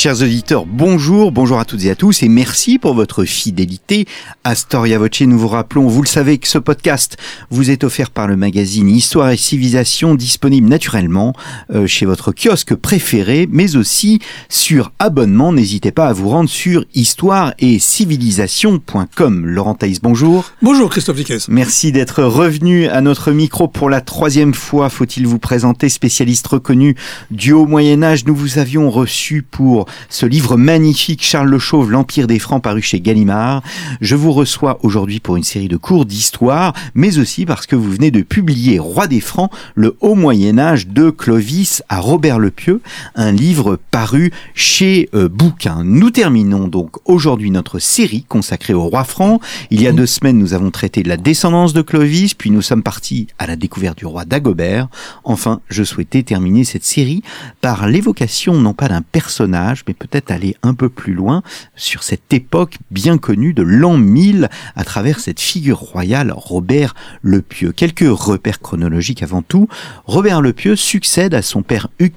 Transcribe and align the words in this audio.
Chers 0.00 0.22
auditeurs, 0.22 0.64
bonjour, 0.64 1.32
bonjour 1.32 1.58
à 1.58 1.64
toutes 1.64 1.84
et 1.84 1.90
à 1.90 1.96
tous 1.96 2.22
et 2.22 2.28
merci 2.28 2.78
pour 2.78 2.94
votre 2.94 3.24
fidélité 3.24 4.06
à 4.44 4.54
Storia 4.54 4.96
Voce. 4.96 5.22
Nous 5.22 5.36
vous 5.36 5.48
rappelons, 5.48 5.88
vous 5.88 6.02
le 6.02 6.06
savez, 6.06 6.38
que 6.38 6.46
ce 6.46 6.58
podcast 6.58 7.16
vous 7.50 7.72
est 7.72 7.82
offert 7.82 8.12
par 8.12 8.28
le 8.28 8.36
magazine 8.36 8.88
Histoire 8.88 9.30
et 9.30 9.36
Civilisation 9.36 10.14
disponible 10.14 10.68
naturellement 10.68 11.32
euh, 11.74 11.88
chez 11.88 12.06
votre 12.06 12.30
kiosque 12.30 12.76
préféré 12.76 13.48
mais 13.50 13.74
aussi 13.74 14.20
sur 14.48 14.92
abonnement. 15.00 15.52
N'hésitez 15.52 15.90
pas 15.90 16.06
à 16.06 16.12
vous 16.12 16.28
rendre 16.28 16.48
sur 16.48 16.84
histoire 16.94 17.52
et 17.58 17.80
civilisation.com. 17.80 19.46
Laurent 19.46 19.74
Thaïs, 19.74 20.00
bonjour. 20.00 20.44
Bonjour 20.62 20.90
Christophe 20.90 21.16
Dickès. 21.16 21.48
Merci 21.48 21.90
d'être 21.90 22.22
revenu 22.22 22.86
à 22.86 23.00
notre 23.00 23.32
micro 23.32 23.66
pour 23.66 23.90
la 23.90 24.00
troisième 24.00 24.54
fois. 24.54 24.90
Faut-il 24.90 25.26
vous 25.26 25.40
présenter, 25.40 25.88
spécialiste 25.88 26.46
reconnu 26.46 26.94
du 27.32 27.50
haut 27.50 27.66
Moyen-Âge. 27.66 28.26
Nous 28.26 28.36
vous 28.36 28.58
avions 28.58 28.90
reçu 28.90 29.42
pour 29.42 29.87
ce 30.08 30.26
livre 30.26 30.56
magnifique 30.56 31.22
Charles 31.22 31.48
Le 31.48 31.58
Chauve, 31.58 31.90
L'Empire 31.90 32.26
des 32.26 32.38
Francs 32.38 32.62
paru 32.62 32.82
chez 32.82 33.00
Gallimard. 33.00 33.62
Je 34.00 34.16
vous 34.16 34.32
reçois 34.32 34.78
aujourd'hui 34.82 35.20
pour 35.20 35.36
une 35.36 35.44
série 35.44 35.68
de 35.68 35.76
cours 35.76 36.06
d'histoire, 36.06 36.72
mais 36.94 37.18
aussi 37.18 37.46
parce 37.46 37.66
que 37.66 37.76
vous 37.76 37.90
venez 37.90 38.10
de 38.10 38.22
publier 38.22 38.78
Roi 38.78 39.06
des 39.06 39.20
Francs, 39.20 39.50
le 39.74 39.96
haut 40.00 40.14
Moyen 40.14 40.58
Âge 40.58 40.88
de 40.88 41.10
Clovis 41.10 41.82
à 41.88 42.00
Robert 42.00 42.38
le 42.38 42.50
Pieux, 42.50 42.80
un 43.14 43.32
livre 43.32 43.78
paru 43.90 44.32
chez 44.54 45.08
euh, 45.14 45.28
Bouquin. 45.28 45.82
Nous 45.84 46.10
terminons 46.10 46.68
donc 46.68 46.96
aujourd'hui 47.04 47.50
notre 47.50 47.78
série 47.78 48.24
consacrée 48.28 48.74
au 48.74 48.84
roi 48.84 49.04
franc. 49.04 49.40
Il 49.70 49.82
y 49.82 49.86
a 49.86 49.92
deux 49.92 50.06
semaines, 50.06 50.38
nous 50.38 50.54
avons 50.54 50.70
traité 50.70 51.02
de 51.02 51.08
la 51.08 51.16
descendance 51.16 51.72
de 51.72 51.82
Clovis, 51.82 52.34
puis 52.34 52.50
nous 52.50 52.62
sommes 52.62 52.82
partis 52.82 53.28
à 53.38 53.46
la 53.46 53.56
découverte 53.56 53.98
du 53.98 54.06
roi 54.06 54.24
Dagobert. 54.24 54.88
Enfin, 55.24 55.60
je 55.68 55.82
souhaitais 55.84 56.22
terminer 56.22 56.64
cette 56.64 56.84
série 56.84 57.22
par 57.60 57.86
l'évocation 57.88 58.54
non 58.54 58.74
pas 58.74 58.88
d'un 58.88 59.02
personnage, 59.02 59.67
mais 59.86 59.94
peut-être 59.94 60.30
aller 60.30 60.56
un 60.62 60.74
peu 60.74 60.88
plus 60.88 61.14
loin 61.14 61.42
sur 61.76 62.02
cette 62.02 62.32
époque 62.32 62.76
bien 62.90 63.18
connue 63.18 63.54
de 63.54 63.62
l'an 63.62 63.96
1000 63.96 64.48
à 64.76 64.84
travers 64.84 65.20
cette 65.20 65.40
figure 65.40 65.78
royale 65.78 66.32
Robert 66.34 66.94
le 67.22 67.42
Pieux. 67.42 67.72
Quelques 67.72 68.08
repères 68.08 68.60
chronologiques 68.60 69.22
avant 69.22 69.42
tout. 69.42 69.68
Robert 70.06 70.40
le 70.40 70.52
Pieux 70.52 70.76
succède 70.76 71.34
à 71.34 71.42
son 71.42 71.62
père 71.62 71.88
Hugues 71.98 72.14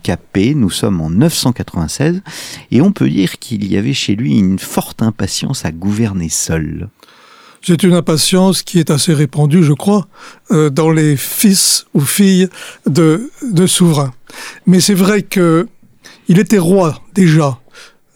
nous 0.56 0.70
sommes 0.70 1.02
en 1.02 1.10
996, 1.10 2.22
et 2.72 2.82
on 2.82 2.92
peut 2.92 3.10
dire 3.10 3.40
qu'il 3.40 3.66
y 3.66 3.78
avait 3.78 3.94
chez 3.94 4.16
lui 4.16 4.38
une 4.38 4.60
forte 4.60 5.02
impatience 5.02 5.66
à 5.66 5.72
gouverner 5.72 6.30
seul. 6.30 6.90
C'est 7.62 7.84
une 7.84 7.94
impatience 7.94 8.64
qui 8.64 8.80
est 8.80 8.90
assez 8.90 9.14
répandue, 9.14 9.64
je 9.64 9.74
crois, 9.74 10.08
euh, 10.50 10.70
dans 10.70 10.90
les 10.90 11.16
fils 11.16 11.86
ou 11.94 12.02
filles 12.02 12.50
de 12.88 13.30
souverains. 13.68 14.14
Mais 14.66 14.80
c'est 14.80 14.96
vrai 14.96 15.22
que 15.22 15.68
il 16.32 16.40
était 16.40 16.60
roi 16.60 16.98
déjà. 17.14 17.60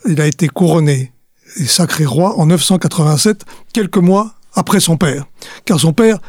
Il 0.07 0.21
a 0.21 0.25
été 0.25 0.47
couronné 0.47 1.11
et 1.57 1.65
sacré 1.65 2.05
roi 2.05 2.39
en 2.39 2.45
987, 2.45 3.43
quelques 3.73 3.97
mois 3.97 4.35
après 4.53 4.79
son 4.79 4.95
père. 4.95 5.25
Car 5.65 5.81
son 5.81 5.91
père, 5.91 6.19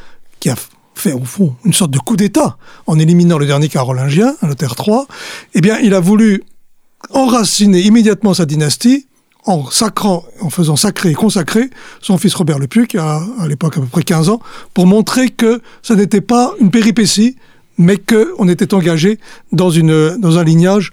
qui 0.40 0.50
a 0.50 0.56
fait 0.96 1.12
au 1.12 1.24
fond 1.24 1.54
une 1.64 1.72
sorte 1.72 1.92
de 1.92 2.00
coup 2.00 2.16
d'État 2.16 2.56
en 2.88 2.98
éliminant 2.98 3.38
le 3.38 3.46
dernier 3.46 3.68
carolingien, 3.68 4.34
Lothaire 4.42 4.74
III, 4.84 5.02
eh 5.54 5.60
bien, 5.60 5.78
il 5.78 5.94
a 5.94 6.00
voulu 6.00 6.42
enraciner 7.10 7.82
immédiatement 7.82 8.34
sa 8.34 8.46
dynastie 8.46 9.06
en 9.44 9.70
sacrant, 9.70 10.24
en 10.40 10.50
faisant 10.50 10.74
sacrer 10.74 11.10
et 11.10 11.14
consacrer 11.14 11.70
son 12.02 12.18
fils 12.18 12.34
Robert 12.34 12.58
le 12.58 12.66
Puy, 12.66 12.88
qui 12.88 12.98
a 12.98 13.22
à 13.38 13.46
l'époque 13.46 13.76
à 13.76 13.80
peu 13.80 13.86
près 13.86 14.02
15 14.02 14.28
ans, 14.28 14.40
pour 14.74 14.88
montrer 14.88 15.28
que 15.28 15.62
ce 15.82 15.92
n'était 15.92 16.20
pas 16.20 16.52
une 16.58 16.72
péripétie, 16.72 17.36
mais 17.78 17.96
qu'on 17.96 18.48
était 18.48 18.74
engagé 18.74 19.20
dans 19.52 19.70
un 19.70 20.42
lignage 20.42 20.92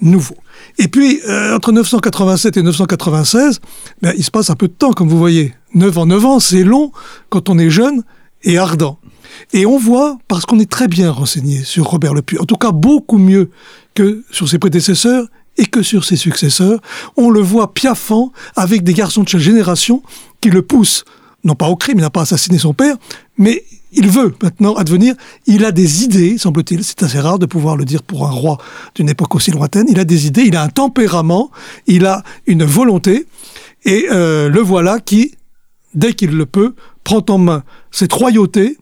nouveau. 0.00 0.36
Et 0.78 0.88
puis, 0.88 1.20
euh, 1.28 1.56
entre 1.56 1.72
987 1.72 2.56
et 2.56 2.62
996, 2.62 3.60
ben, 4.02 4.12
il 4.16 4.24
se 4.24 4.30
passe 4.30 4.50
un 4.50 4.54
peu 4.54 4.68
de 4.68 4.72
temps, 4.72 4.92
comme 4.92 5.08
vous 5.08 5.18
voyez. 5.18 5.54
9 5.74 5.98
ans, 5.98 6.06
9 6.06 6.24
ans, 6.24 6.40
c'est 6.40 6.64
long 6.64 6.92
quand 7.28 7.48
on 7.48 7.58
est 7.58 7.70
jeune 7.70 8.02
et 8.42 8.58
ardent. 8.58 8.98
Et 9.52 9.66
on 9.66 9.78
voit, 9.78 10.18
parce 10.28 10.46
qu'on 10.46 10.58
est 10.58 10.70
très 10.70 10.88
bien 10.88 11.10
renseigné 11.10 11.62
sur 11.62 11.86
Robert 11.86 12.14
le 12.14 12.22
Puy, 12.22 12.38
en 12.38 12.44
tout 12.44 12.56
cas 12.56 12.72
beaucoup 12.72 13.18
mieux 13.18 13.50
que 13.94 14.24
sur 14.30 14.48
ses 14.48 14.58
prédécesseurs 14.58 15.26
et 15.56 15.66
que 15.66 15.82
sur 15.82 16.04
ses 16.04 16.16
successeurs, 16.16 16.80
on 17.16 17.30
le 17.30 17.40
voit 17.40 17.74
piaffant 17.74 18.32
avec 18.56 18.82
des 18.84 18.94
garçons 18.94 19.22
de 19.22 19.28
chaque 19.28 19.40
génération 19.40 20.02
qui 20.40 20.50
le 20.50 20.62
poussent, 20.62 21.04
non 21.44 21.54
pas 21.54 21.68
au 21.68 21.76
crime, 21.76 21.98
il 21.98 22.02
n'a 22.02 22.10
pas 22.10 22.22
assassiné 22.22 22.58
son 22.58 22.74
père, 22.74 22.96
mais 23.36 23.64
il 23.92 24.08
veut 24.08 24.34
maintenant 24.42 24.74
advenir. 24.74 25.14
Il 25.46 25.64
a 25.64 25.72
des 25.72 26.04
idées, 26.04 26.38
semble-t-il. 26.38 26.84
C'est 26.84 27.02
assez 27.02 27.20
rare 27.20 27.38
de 27.38 27.46
pouvoir 27.46 27.76
le 27.76 27.84
dire 27.84 28.02
pour 28.02 28.26
un 28.26 28.30
roi 28.30 28.58
d'une 28.94 29.08
époque 29.08 29.34
aussi 29.34 29.50
lointaine. 29.50 29.86
Il 29.88 29.98
a 29.98 30.04
des 30.04 30.26
idées, 30.26 30.42
il 30.42 30.56
a 30.56 30.62
un 30.62 30.68
tempérament, 30.68 31.50
il 31.86 32.06
a 32.06 32.22
une 32.46 32.64
volonté. 32.64 33.26
Et 33.84 34.06
euh, 34.10 34.48
le 34.48 34.60
voilà 34.60 35.00
qui, 35.00 35.34
dès 35.94 36.12
qu'il 36.12 36.36
le 36.36 36.46
peut, 36.46 36.74
prend 37.04 37.24
en 37.28 37.38
main 37.38 37.62
cette 37.90 38.12
royauté, 38.12 38.76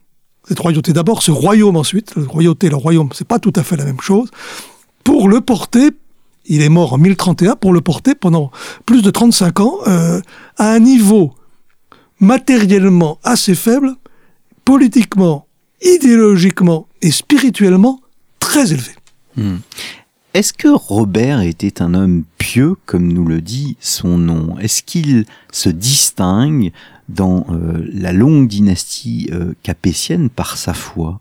cette 0.49 0.59
royauté 0.59 0.93
d'abord, 0.93 1.22
ce 1.22 1.31
royaume 1.31 1.77
ensuite, 1.77 2.15
la 2.16 2.25
royauté 2.25 2.69
le 2.69 2.77
royaume, 2.77 3.11
c'est 3.12 3.27
pas 3.27 3.39
tout 3.39 3.53
à 3.56 3.62
fait 3.62 3.77
la 3.77 3.84
même 3.84 4.00
chose, 4.00 4.31
pour 5.05 5.28
le 5.28 5.41
porter, 5.41 5.91
il 6.47 6.62
est 6.62 6.69
mort 6.69 6.93
en 6.93 6.99
1031, 6.99 7.56
pour 7.56 7.72
le 7.72 7.81
porter 7.81 8.15
pendant 8.15 8.50
plus 8.84 9.03
de 9.03 9.11
35 9.11 9.61
ans 9.61 9.78
euh, 9.87 10.21
à 10.56 10.72
un 10.72 10.78
niveau 10.78 11.34
matériellement 12.19 13.19
assez 13.22 13.55
faible 13.55 13.95
politiquement, 14.66 15.47
idéologiquement 15.81 16.88
et 17.00 17.10
spirituellement 17.10 18.03
très 18.41 18.72
élevé. 18.72 18.93
Hmm. 19.37 19.59
Est-ce 20.34 20.53
que 20.53 20.69
Robert 20.69 21.41
était 21.41 21.81
un 21.81 21.94
homme 21.94 22.25
pieux, 22.37 22.75
comme 22.84 23.10
nous 23.10 23.25
le 23.25 23.41
dit 23.41 23.78
son 23.81 24.19
nom? 24.19 24.59
Est-ce 24.59 24.82
qu'il 24.82 25.25
se 25.50 25.71
distingue 25.71 26.72
dans 27.09 27.47
euh, 27.49 27.88
la 27.91 28.12
longue 28.12 28.49
dynastie 28.49 29.31
euh, 29.32 29.54
capétienne 29.62 30.28
par 30.28 30.59
sa 30.59 30.75
foi? 30.75 31.21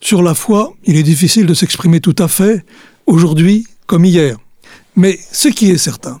Sur 0.00 0.22
la 0.22 0.34
foi, 0.34 0.72
il 0.84 0.96
est 0.96 1.02
difficile 1.02 1.44
de 1.44 1.52
s'exprimer 1.52 2.00
tout 2.00 2.16
à 2.18 2.28
fait, 2.28 2.64
aujourd'hui 3.06 3.66
comme 3.86 4.04
hier. 4.06 4.38
Mais 4.96 5.18
ce 5.32 5.48
qui 5.48 5.68
est 5.70 5.78
certain, 5.78 6.20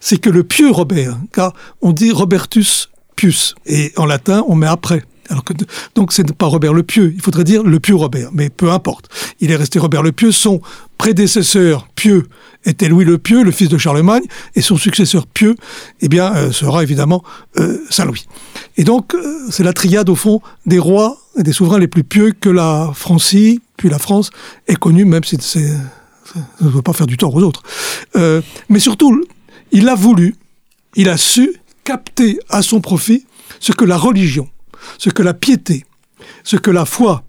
c'est 0.00 0.20
que 0.20 0.30
le 0.30 0.42
pieux 0.42 0.70
Robert, 0.70 1.18
car 1.32 1.52
on 1.82 1.92
dit 1.92 2.10
Robertus 2.10 2.90
pius, 3.14 3.54
et 3.66 3.92
en 3.96 4.06
latin 4.06 4.42
on 4.48 4.54
met 4.54 4.66
après. 4.66 5.04
Alors 5.30 5.44
que, 5.44 5.52
donc 5.94 6.12
c'est 6.12 6.32
pas 6.32 6.46
Robert 6.46 6.74
le 6.74 6.82
Pieux, 6.82 7.12
il 7.14 7.22
faudrait 7.22 7.44
dire 7.44 7.62
le 7.62 7.78
Pieux 7.78 7.94
Robert, 7.94 8.30
mais 8.32 8.50
peu 8.50 8.72
importe. 8.72 9.08
Il 9.38 9.52
est 9.52 9.56
resté 9.56 9.78
Robert 9.78 10.02
le 10.02 10.10
Pieux, 10.10 10.32
son 10.32 10.60
prédécesseur 10.98 11.86
Pieux 11.94 12.26
était 12.64 12.88
Louis 12.88 13.04
le 13.04 13.16
Pieux, 13.16 13.42
le 13.42 13.52
fils 13.52 13.68
de 13.68 13.78
Charlemagne, 13.78 14.24
et 14.54 14.60
son 14.60 14.76
successeur 14.76 15.28
Pieux, 15.28 15.54
eh 16.00 16.08
bien, 16.08 16.34
euh, 16.34 16.52
sera 16.52 16.82
évidemment 16.82 17.22
euh, 17.58 17.78
Saint 17.90 18.04
Louis. 18.04 18.26
Et 18.76 18.84
donc, 18.84 19.14
euh, 19.14 19.46
c'est 19.50 19.62
la 19.62 19.72
triade 19.72 20.08
au 20.08 20.16
fond 20.16 20.42
des 20.66 20.78
rois 20.78 21.18
et 21.38 21.44
des 21.44 21.52
souverains 21.52 21.78
les 21.78 21.88
plus 21.88 22.04
pieux 22.04 22.32
que 22.32 22.50
la 22.50 22.90
Francie, 22.92 23.60
puis 23.76 23.88
la 23.88 24.00
France, 24.00 24.30
est 24.66 24.76
connue, 24.76 25.04
même 25.04 25.24
si 25.24 25.36
c'est, 25.40 25.68
ça 25.68 26.40
ne 26.60 26.68
veut 26.68 26.82
pas 26.82 26.92
faire 26.92 27.06
du 27.06 27.16
tort 27.16 27.34
aux 27.34 27.42
autres. 27.42 27.62
mais 28.68 28.80
surtout, 28.80 29.24
il 29.72 29.88
a 29.88 29.94
voulu, 29.94 30.34
il 30.96 31.08
a 31.08 31.16
su 31.16 31.54
capter 31.84 32.38
à 32.48 32.62
son 32.62 32.80
profit 32.80 33.26
ce 33.60 33.72
que 33.72 33.84
la 33.84 33.96
religion, 33.96 34.48
ce 34.98 35.10
que 35.10 35.22
la 35.22 35.34
piété, 35.34 35.84
ce 36.44 36.56
que 36.56 36.70
la 36.70 36.84
foi 36.84 37.24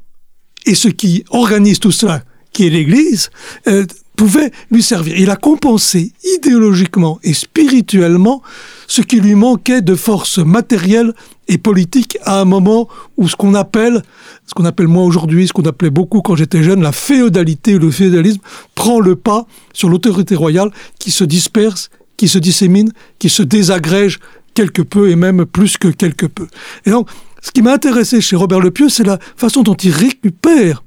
et 0.66 0.75
ce 0.75 0.87
qui 0.87 1.23
organise 1.29 1.79
tout 1.79 1.91
cela, 1.91 2.23
qui 2.53 2.67
est 2.67 2.70
l'Église, 2.70 3.29
euh, 3.67 3.85
pouvait 4.16 4.52
lui 4.70 4.84
servir. 4.84 5.17
Il 5.17 5.29
a 5.31 5.35
compensé 5.35 6.14
idéologiquement 6.35 7.20
et 7.23 7.34
spirituellement 7.34 8.43
ce 8.87 9.02
qui 9.02 9.20
lui 9.20 9.35
manquait 9.35 9.81
de 9.81 9.96
force 9.96 10.37
matérielle 10.37 11.14
et 11.47 11.58
politique 11.58 12.17
à 12.23 12.40
un 12.40 12.46
moment 12.46 12.87
où 13.17 13.28
ce 13.28 13.35
qu'on 13.35 13.55
appelle, 13.55 14.03
ce 14.46 14.53
qu'on 14.53 14.66
appelle 14.66 14.87
moi 14.87 15.03
aujourd'hui, 15.03 15.47
ce 15.47 15.53
qu'on 15.53 15.64
appelait 15.64 15.90
beaucoup 15.90 16.22
quand 16.22 16.35
j'étais 16.35 16.61
jeune, 16.61 16.81
la 16.84 16.91
féodalité 16.91 17.75
ou 17.75 17.79
le 17.79 17.91
féodalisme 17.91 18.41
prend 18.75 18.99
le 18.99 19.16
pas 19.16 19.47
sur 19.73 19.90
l'autorité 19.90 20.35
royale 20.35 20.70
qui 20.99 21.09
se 21.09 21.23
disperse, 21.23 21.90
qui 22.16 22.28
se 22.28 22.37
dissémine, 22.37 22.91
qui 23.17 23.29
se 23.29 23.41
désagrège 23.41 24.20
quelque 24.53 24.81
peu 24.81 25.09
et 25.09 25.16
même 25.16 25.46
plus 25.46 25.78
que 25.78 25.87
quelque 25.87 26.25
peu. 26.28 26.47
Et 26.85 26.91
donc, 26.91 27.09
ce 27.41 27.52
qui 27.52 27.61
m'a 27.61 27.73
intéressé 27.73 28.22
chez 28.22 28.35
Robert 28.35 28.59
Le 28.59 28.72
Pieux, 28.72 28.90
c'est 28.90 29.03
la 29.03 29.20
façon 29.35 29.64
dont 29.64 29.76
il 29.76 29.91
récupère 29.91 30.84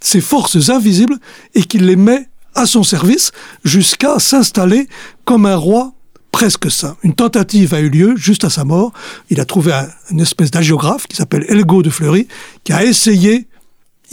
ces 0.00 0.20
forces 0.20 0.70
invisibles 0.70 1.18
et 1.54 1.62
qu'il 1.64 1.86
les 1.86 1.96
met 1.96 2.28
à 2.54 2.66
son 2.66 2.82
service 2.82 3.30
jusqu'à 3.64 4.18
s'installer 4.18 4.88
comme 5.24 5.46
un 5.46 5.56
roi 5.56 5.92
presque 6.32 6.70
saint. 6.70 6.96
Une 7.02 7.14
tentative 7.14 7.74
a 7.74 7.80
eu 7.80 7.88
lieu 7.88 8.16
juste 8.16 8.44
à 8.44 8.50
sa 8.50 8.64
mort. 8.64 8.92
Il 9.30 9.40
a 9.40 9.44
trouvé 9.44 9.72
une 10.10 10.20
espèce 10.20 10.50
d'agiographe 10.50 11.06
qui 11.06 11.16
s'appelle 11.16 11.44
Elgo 11.48 11.82
de 11.82 11.90
Fleury, 11.90 12.28
qui 12.64 12.72
a 12.72 12.84
essayé, 12.84 13.48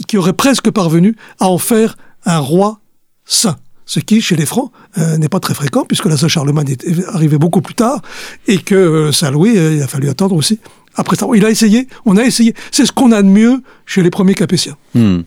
qui 0.06 0.16
aurait 0.16 0.32
presque 0.32 0.70
parvenu 0.70 1.16
à 1.40 1.48
en 1.48 1.58
faire 1.58 1.96
un 2.24 2.38
roi 2.38 2.80
saint. 3.24 3.56
ce 3.88 4.00
qui, 4.00 4.20
chez 4.20 4.34
les 4.34 4.46
Francs, 4.46 4.72
euh, 4.98 5.16
n'est 5.16 5.28
pas 5.28 5.38
très 5.38 5.54
fréquent, 5.54 5.84
puisque 5.84 6.06
la 6.06 6.16
Saint-Charlemagne 6.16 6.70
est 6.70 7.06
arrivée 7.06 7.38
beaucoup 7.38 7.60
plus 7.60 7.74
tard, 7.74 8.02
et 8.48 8.58
que 8.58 8.74
euh, 8.74 9.12
Saint-Louis, 9.12 9.52
il 9.54 9.80
a 9.80 9.86
fallu 9.86 10.08
attendre 10.08 10.34
aussi. 10.34 10.58
Après 10.96 11.16
ça, 11.16 11.26
il 11.34 11.44
a 11.44 11.50
essayé, 11.50 11.88
on 12.04 12.16
a 12.16 12.24
essayé. 12.24 12.54
C'est 12.70 12.86
ce 12.86 12.92
qu'on 12.92 13.12
a 13.12 13.22
de 13.22 13.28
mieux 13.28 13.62
chez 13.84 14.02
les 14.02 14.10
premiers 14.10 14.34
capétiens. 14.34 14.76
Hmm. 14.94 15.20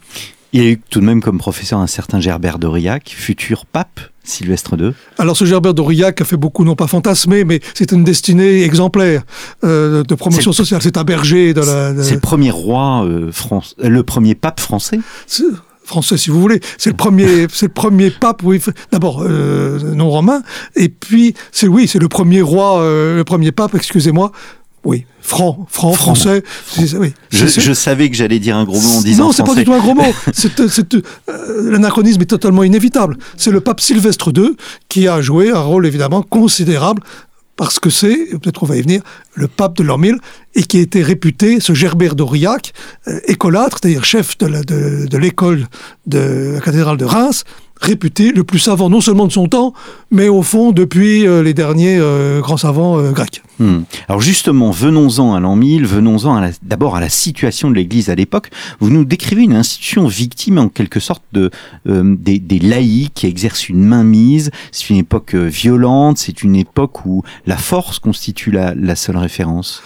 Il 0.51 0.63
y 0.63 0.65
a 0.65 0.69
eu 0.69 0.79
tout 0.89 0.99
de 0.99 1.05
même 1.05 1.21
comme 1.21 1.37
professeur 1.37 1.79
un 1.79 1.87
certain 1.87 2.19
Gerbert 2.19 2.57
d'Aurillac, 2.57 3.13
futur 3.15 3.67
pape 3.67 3.99
Sylvestre 4.23 4.75
II 4.79 4.93
Alors 5.17 5.37
ce 5.37 5.45
Gerbert 5.45 5.73
d'Aurillac 5.73 6.21
a 6.21 6.25
fait 6.25 6.37
beaucoup, 6.37 6.63
non 6.63 6.75
pas 6.75 6.87
fantasmer, 6.87 7.43
mais 7.43 7.59
c'est 7.75 7.91
une 7.91 8.03
destinée 8.03 8.63
exemplaire 8.63 9.23
euh, 9.63 10.03
de 10.03 10.15
promotion 10.15 10.51
sociale. 10.51 10.81
C'est 10.81 10.97
un 10.97 11.03
berger 11.03 11.53
de 11.53 11.61
la... 11.61 12.03
C'est 12.03 12.15
le 12.15 12.19
premier 12.19 12.49
roi, 12.51 13.05
euh, 13.05 13.31
France, 13.31 13.75
euh, 13.83 13.89
le 13.89 14.03
premier 14.03 14.35
pape 14.35 14.59
français 14.59 14.99
français 15.89 16.17
si 16.17 16.29
vous 16.29 16.39
voulez. 16.39 16.61
C'est 16.77 16.91
le 16.91 16.95
premier, 16.95 17.47
c'est 17.51 17.65
le 17.65 17.73
premier 17.73 18.11
pape, 18.11 18.41
oui, 18.43 18.61
d'abord 18.91 19.23
euh, 19.23 19.79
non 19.95 20.09
romain, 20.09 20.41
et 20.75 20.87
puis 20.87 21.33
c'est 21.51 21.67
oui, 21.67 21.87
c'est 21.87 21.99
le 21.99 22.07
premier 22.07 22.41
roi, 22.41 22.79
euh, 22.79 23.17
le 23.17 23.23
premier 23.25 23.51
pape, 23.51 23.75
excusez-moi, 23.75 24.31
oui, 24.85 25.05
franc, 25.21 25.65
franc, 25.69 25.93
français. 25.93 26.43
Oui. 26.77 27.13
Je, 27.31 27.73
savais 27.73 28.09
que 28.09 28.15
j'allais 28.15 28.39
dire 28.39 28.55
un 28.55 28.63
gros 28.63 28.79
mot 28.79 28.97
en 28.97 29.01
disant 29.01 29.25
Non, 29.25 29.31
c'est 29.31 29.43
pas 29.43 29.55
du 29.55 29.65
tout 29.65 29.73
un 29.73 29.79
gros 29.79 29.95
mot. 29.95 30.03
Euh, 31.29 31.71
l'anachronisme 31.71 32.21
est 32.21 32.25
totalement 32.25 32.63
inévitable. 32.63 33.17
C'est 33.37 33.51
le 33.51 33.61
pape 33.61 33.81
Sylvestre 33.81 34.31
II 34.35 34.55
qui 34.87 35.07
a 35.07 35.21
joué 35.21 35.51
un 35.51 35.59
rôle 35.59 35.85
évidemment 35.85 36.21
considérable 36.21 37.01
parce 37.55 37.77
que 37.77 37.89
c'est, 37.89 38.29
peut-être 38.31 38.59
qu'on 38.59 38.65
va 38.65 38.77
y 38.77 38.81
venir, 38.81 39.01
le 39.33 39.49
pape 39.49 39.75
de 39.75 39.83
l'an 39.83 39.97
1000, 39.97 40.17
et 40.55 40.63
qui 40.63 40.77
était 40.77 41.03
réputé, 41.03 41.59
ce 41.59 41.73
Gerbert 41.73 42.15
d'Aurillac, 42.15 42.73
euh, 43.09 43.19
écolâtre, 43.27 43.79
c'est-à-dire 43.81 44.05
chef 44.05 44.37
de 44.37 45.17
l'école 45.17 45.67
de, 46.07 46.19
de 46.19 46.51
la 46.53 46.61
cathédrale 46.61 46.95
de 46.95 47.03
Reims, 47.03 47.43
réputé 47.79 48.31
le 48.31 48.43
plus 48.43 48.59
savant 48.59 48.89
non 48.89 49.01
seulement 49.01 49.27
de 49.27 49.31
son 49.31 49.47
temps, 49.47 49.73
mais 50.11 50.27
au 50.27 50.41
fond 50.41 50.71
depuis 50.71 51.25
euh, 51.25 51.41
les 51.43 51.53
derniers 51.53 51.97
euh, 51.97 52.41
grands 52.41 52.57
savants 52.57 52.99
euh, 52.99 53.11
grecs. 53.11 53.41
Hmm. 53.59 53.81
Alors 54.07 54.21
justement, 54.21 54.71
venons-en 54.71 55.33
à 55.33 55.39
l'an 55.39 55.55
1000, 55.55 55.85
venons-en 55.85 56.49
d'abord 56.61 56.95
à 56.95 56.99
la 56.99 57.09
situation 57.09 57.69
de 57.69 57.75
l'Église 57.75 58.09
à 58.09 58.15
l'époque. 58.15 58.49
Vous 58.79 58.89
nous 58.89 59.05
décrivez 59.05 59.43
une 59.43 59.55
institution 59.55 60.07
victime 60.07 60.57
en 60.57 60.69
quelque 60.69 60.99
sorte 60.99 61.23
de, 61.33 61.51
des, 61.85 62.59
laïcs 62.59 63.13
qui 63.13 63.27
exercent 63.27 63.69
une 63.69 63.83
mainmise. 63.83 64.51
C'est 64.71 64.89
une 64.89 64.97
époque 64.97 65.35
violente, 65.35 66.17
c'est 66.17 66.43
une 66.43 66.55
époque 66.55 67.05
où 67.05 67.23
la 67.45 67.57
force 67.57 67.99
constitue 67.99 68.51
la 68.51 68.95
seule 68.95 69.17
référence 69.17 69.81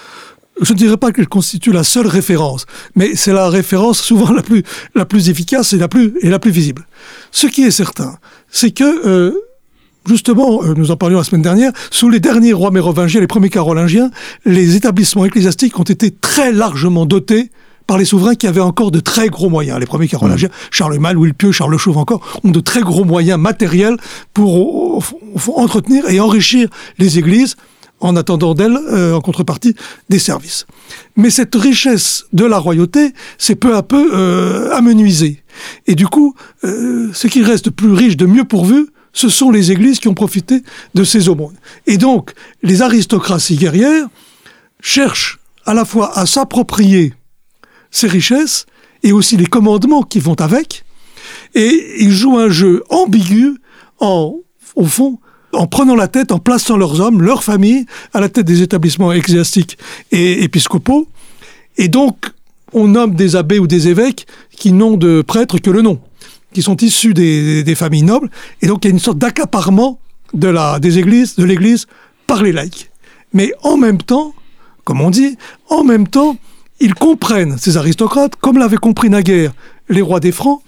je 0.62 0.74
ne 0.74 0.78
dirais 0.78 0.98
pas 0.98 1.12
qu'elle 1.12 1.28
constitue 1.28 1.72
la 1.72 1.84
seule 1.84 2.08
référence, 2.08 2.66
mais 2.96 3.16
c'est 3.16 3.34
la 3.34 3.50
référence 3.50 4.02
souvent 4.02 4.32
la 4.32 4.42
plus, 4.42 4.64
la 4.96 5.06
plus 5.06 5.30
efficace 5.30 5.74
et 5.74 5.78
la 5.78 5.88
plus, 5.88 6.14
et 6.22 6.30
la 6.30 6.40
plus 6.40 6.52
visible. 6.52 6.88
Ce 7.32 7.48
qui 7.48 7.64
est 7.64 7.72
certain, 7.72 8.18
c'est 8.50 8.72
que, 8.72 9.08
euh, 9.08 9.34
justement, 10.08 10.64
euh, 10.64 10.74
nous 10.76 10.92
en 10.92 10.98
parlions 10.98 11.18
la 11.18 11.24
semaine 11.24 11.42
dernière, 11.42 11.72
sous 11.90 12.10
les 12.10 12.20
derniers 12.20 12.54
rois 12.54 12.72
mérovingiens, 12.72 13.20
les 13.20 13.28
premiers 13.28 13.50
carolingiens, 13.50 14.12
les 14.46 14.76
établissements 14.76 15.26
ecclésiastiques 15.26 15.80
ont 15.80 15.84
été 15.84 16.12
très 16.12 16.52
largement 16.52 17.06
dotés 17.06 17.50
par 17.88 17.98
les 17.98 18.06
souverains 18.06 18.36
qui 18.36 18.48
avaient 18.48 18.62
encore 18.62 18.92
de 18.92 19.00
très 19.00 19.28
gros 19.28 19.50
moyens. 19.50 19.78
Les 19.80 19.86
premiers 19.86 20.08
carolingiens. 20.08 20.50
Charles 20.72 20.94
Charlemagne, 20.94 21.16
Louis 21.16 21.28
le 21.30 21.34
Pieux, 21.34 21.52
Charles 21.52 21.72
le 21.72 21.78
Chauve 21.78 21.98
encore, 21.98 22.40
ont 22.44 22.52
de 22.52 22.60
très 22.62 22.82
gros 22.82 23.04
moyens 23.04 23.38
matériels 23.38 23.98
pour 24.34 25.04
entretenir 25.58 26.08
et 26.10 26.22
enrichir 26.22 26.70
les 26.98 27.20
églises 27.20 27.58
en 28.04 28.18
attendant 28.18 28.54
d'elle, 28.54 28.78
euh, 28.92 29.14
en 29.14 29.22
contrepartie, 29.22 29.76
des 30.10 30.20
services. 30.20 30.66
Mais 31.16 31.30
cette 31.30 31.56
richesse 31.56 32.26
de 32.34 32.46
la 32.46 32.58
royauté 32.58 33.14
s'est 33.38 33.56
peu 33.56 33.76
à 33.76 33.82
peu 33.82 34.12
euh, 34.14 34.72
amenuisée. 34.74 35.42
Et 35.88 35.96
du 35.96 36.06
coup, 36.08 36.36
euh, 36.66 37.10
ce 37.14 37.28
qui 37.28 37.42
reste 37.42 37.70
plus 37.70 37.94
riche, 37.94 38.18
de 38.18 38.26
mieux 38.26 38.44
pourvu, 38.44 38.88
ce 39.14 39.30
sont 39.30 39.52
les 39.52 39.72
églises 39.72 40.00
qui 40.00 40.10
ont 40.10 40.14
profité 40.14 40.62
de 40.96 41.04
ces 41.04 41.30
aumônes. 41.30 41.56
Et 41.88 41.98
donc, 41.98 42.34
les 42.62 42.82
aristocraties 42.82 43.56
guerrières 43.56 44.08
cherchent 44.82 45.40
à 45.66 45.74
la 45.74 45.86
fois 45.86 46.18
à 46.18 46.26
s'approprier 46.26 47.14
ces 47.90 48.08
richesses 48.08 48.66
et 49.02 49.14
aussi 49.14 49.38
les 49.38 49.46
commandements 49.46 50.04
qui 50.04 50.20
vont 50.20 50.36
avec, 50.42 50.84
et 51.56 52.04
ils 52.04 52.12
jouent 52.12 52.38
un 52.38 52.50
jeu 52.50 52.84
ambigu 52.90 53.56
en, 54.00 54.36
au 54.76 54.86
fond, 54.86 55.20
en 55.54 55.68
prenant 55.68 55.96
la 55.96 56.08
tête, 56.08 56.32
en 56.32 56.40
plaçant 56.40 56.78
leurs 56.78 57.00
hommes, 57.00 57.22
leurs 57.22 57.44
familles, 57.44 57.86
à 58.14 58.20
la 58.20 58.30
tête 58.30 58.46
des 58.46 58.62
établissements 58.62 59.12
ecclésiastiques 59.12 59.78
et 60.12 60.44
épiscopaux. 60.44 61.08
Et 61.78 61.88
donc, 61.88 62.16
on 62.74 62.88
nomme 62.88 63.16
des 63.16 63.36
abbés 63.36 63.60
ou 63.60 63.68
des 63.68 63.88
évêques 63.88 64.28
qui 64.52 64.72
n'ont 64.72 64.98
de 64.98 65.22
prêtres 65.22 65.60
que 65.60 65.70
le 65.70 65.82
nom, 65.82 66.00
qui 66.54 66.62
sont 66.62 66.78
issus 66.78 67.14
des, 67.14 67.76
familles 67.76 68.04
nobles. 68.04 68.30
Et 68.62 68.68
donc, 68.68 68.84
il 68.84 68.88
y 68.88 68.92
a 68.92 68.94
une 68.94 69.00
sorte 69.00 69.18
d'accaparement 69.18 70.00
de 70.34 70.48
la, 70.48 70.80
des 70.80 71.00
églises, 71.00 71.36
de 71.36 71.44
l'église 71.44 71.88
par 72.28 72.42
les 72.42 72.52
laïcs. 72.52 72.90
Mais 73.34 73.52
en 73.62 73.78
même 73.78 74.02
temps, 74.02 74.34
comme 74.84 75.02
on 75.02 75.10
dit, 75.10 75.38
en 75.70 75.84
même 75.84 76.08
temps, 76.08 76.38
ils 76.80 76.96
comprennent, 76.96 77.58
ces 77.58 77.78
aristocrates, 77.78 78.36
comme 78.36 78.58
l'avaient 78.58 78.78
compris 78.78 79.10
naguère 79.10 79.54
les 79.90 80.02
rois 80.02 80.20
des 80.20 80.32
Francs, 80.32 80.62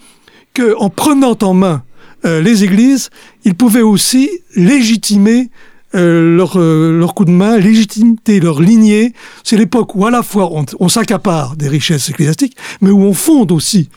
qu'en 0.54 0.88
prenant 0.88 1.36
en 1.42 1.54
main 1.54 1.82
euh, 2.26 2.40
les 2.40 2.64
églises, 2.64 3.10
ils 3.44 3.54
pouvaient 3.54 3.82
aussi 3.82 4.30
légitimer 4.54 5.50
euh, 5.94 6.36
leur, 6.36 6.58
euh, 6.58 6.98
leur 6.98 7.14
coup 7.14 7.24
de 7.24 7.30
main, 7.30 7.56
légitimer 7.56 8.40
leur 8.42 8.60
lignée. 8.60 9.12
C'est 9.44 9.56
l'époque 9.56 9.94
où 9.94 10.04
à 10.04 10.10
la 10.10 10.22
fois 10.22 10.50
on, 10.78 10.88
s'accapare 10.88 11.56
des 11.56 11.68
richesses 11.68 12.10
ecclésiastiques, 12.10 12.56
mais 12.80 12.90
où 12.90 13.02
on 13.02 13.14
fonde 13.14 13.52
aussi 13.52 13.88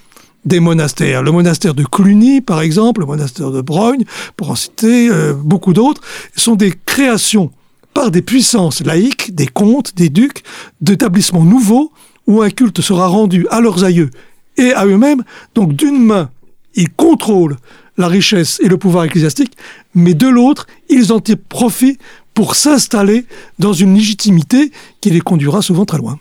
des 0.45 0.59
monastères. 0.59 1.23
Le 1.23 1.31
monastère 1.31 1.73
de 1.73 1.83
Cluny, 1.83 2.41
par 2.41 2.61
exemple, 2.61 3.01
le 3.01 3.07
monastère 3.07 3.51
de 3.51 3.61
Brogne, 3.61 4.05
pour 4.37 4.51
en 4.51 4.55
citer 4.55 5.09
beaucoup 5.43 5.73
d'autres, 5.73 6.01
sont 6.35 6.55
des 6.55 6.73
créations 6.85 7.51
par 7.93 8.09
des 8.11 8.21
puissances 8.21 8.81
laïques, 8.85 9.35
des 9.35 9.47
comtes, 9.47 9.95
des 9.95 10.09
ducs, 10.09 10.43
d'établissements 10.79 11.43
nouveaux 11.43 11.91
où 12.27 12.41
un 12.41 12.49
culte 12.51 12.79
sera 12.79 13.07
rendu 13.07 13.47
à 13.49 13.59
leurs 13.59 13.83
aïeux 13.83 14.11
et 14.55 14.71
à 14.73 14.85
eux-mêmes. 14.85 15.23
Donc 15.55 15.73
d'une 15.73 16.01
main, 16.01 16.29
ils 16.75 16.89
contrôlent 16.89 17.57
la 17.99 18.07
richesse 18.07 18.59
et 18.63 18.67
le 18.67 18.77
pouvoir 18.77 19.03
ecclésiastique, 19.03 19.55
mais 19.93 20.15
de 20.15 20.27
l'autre, 20.27 20.65
ils 20.89 21.11
en 21.11 21.19
tirent 21.19 21.37
profit 21.49 21.99
pour 22.33 22.55
s'installer 22.55 23.25
dans 23.59 23.73
une 23.73 23.93
légitimité 23.93 24.71
qui 25.01 25.09
les 25.11 25.19
conduira 25.19 25.61
souvent 25.61 25.85
très 25.85 25.97
loin. 25.97 26.17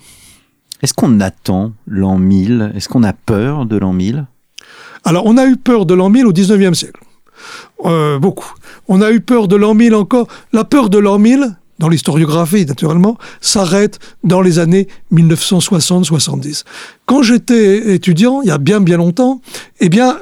Est-ce 0.83 0.93
qu'on 0.93 1.21
attend 1.21 1.73
l'an 1.87 2.19
1000 2.19 2.73
Est-ce 2.75 2.89
qu'on 2.89 3.05
a 3.05 3.13
peur 3.13 3.65
de 3.65 3.77
l'an 3.77 3.93
1000 3.93 4.27
Alors, 5.05 5.25
on 5.27 5.37
a 5.37 5.47
eu 5.47 5.57
peur 5.57 5.87
de 5.87 5.95
l'an 5.95 6.11
1000 6.11 6.27
au 6.27 6.33
19e 6.33 6.75
siècle. 6.75 7.01
Euh, 7.85 8.19
beaucoup. 8.19 8.53
On 8.89 9.01
a 9.01 9.13
eu 9.13 9.21
peur 9.21 9.47
de 9.47 9.55
l'an 9.55 9.75
1000 9.75 9.95
encore. 9.95 10.27
La 10.53 10.65
peur 10.65 10.91
de 10.91 10.99
l'an 10.99 11.19
1000, 11.19 11.57
dans 11.79 11.89
l'historiographie 11.89 12.67
naturellement, 12.67 13.19
s'arrête 13.41 13.99
dans 14.25 14.41
les 14.41 14.59
années 14.59 14.89
1960-70. 15.13 16.65
Quand 17.07 17.23
j'étais 17.23 17.95
étudiant, 17.95 18.43
il 18.43 18.49
y 18.49 18.51
a 18.51 18.59
bien 18.59 18.81
bien 18.81 18.97
longtemps, 18.97 19.41
eh 19.81 19.89
bien, 19.89 20.19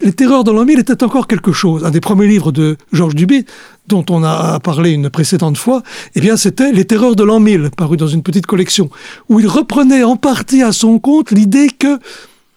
les 0.00 0.12
terreurs 0.12 0.44
de 0.44 0.50
l'an 0.50 0.64
1000 0.64 0.78
étaient 0.78 1.02
encore 1.02 1.26
quelque 1.26 1.52
chose. 1.52 1.84
Un 1.84 1.90
des 1.90 2.00
premiers 2.00 2.26
livres 2.26 2.52
de 2.52 2.76
Georges 2.92 3.14
Duby, 3.14 3.46
dont 3.88 4.04
on 4.10 4.22
a 4.24 4.60
parlé 4.60 4.90
une 4.90 5.10
précédente 5.10 5.56
fois, 5.56 5.82
eh 6.14 6.20
bien, 6.20 6.36
c'était 6.36 6.72
Les 6.72 6.84
terreurs 6.84 7.16
de 7.16 7.24
l'an 7.24 7.40
1000, 7.40 7.70
paru 7.76 7.96
dans 7.96 8.06
une 8.06 8.22
petite 8.22 8.46
collection, 8.46 8.90
où 9.28 9.40
il 9.40 9.46
reprenait 9.46 10.04
en 10.04 10.16
partie 10.16 10.62
à 10.62 10.72
son 10.72 10.98
compte 10.98 11.30
l'idée 11.30 11.68
que 11.68 11.98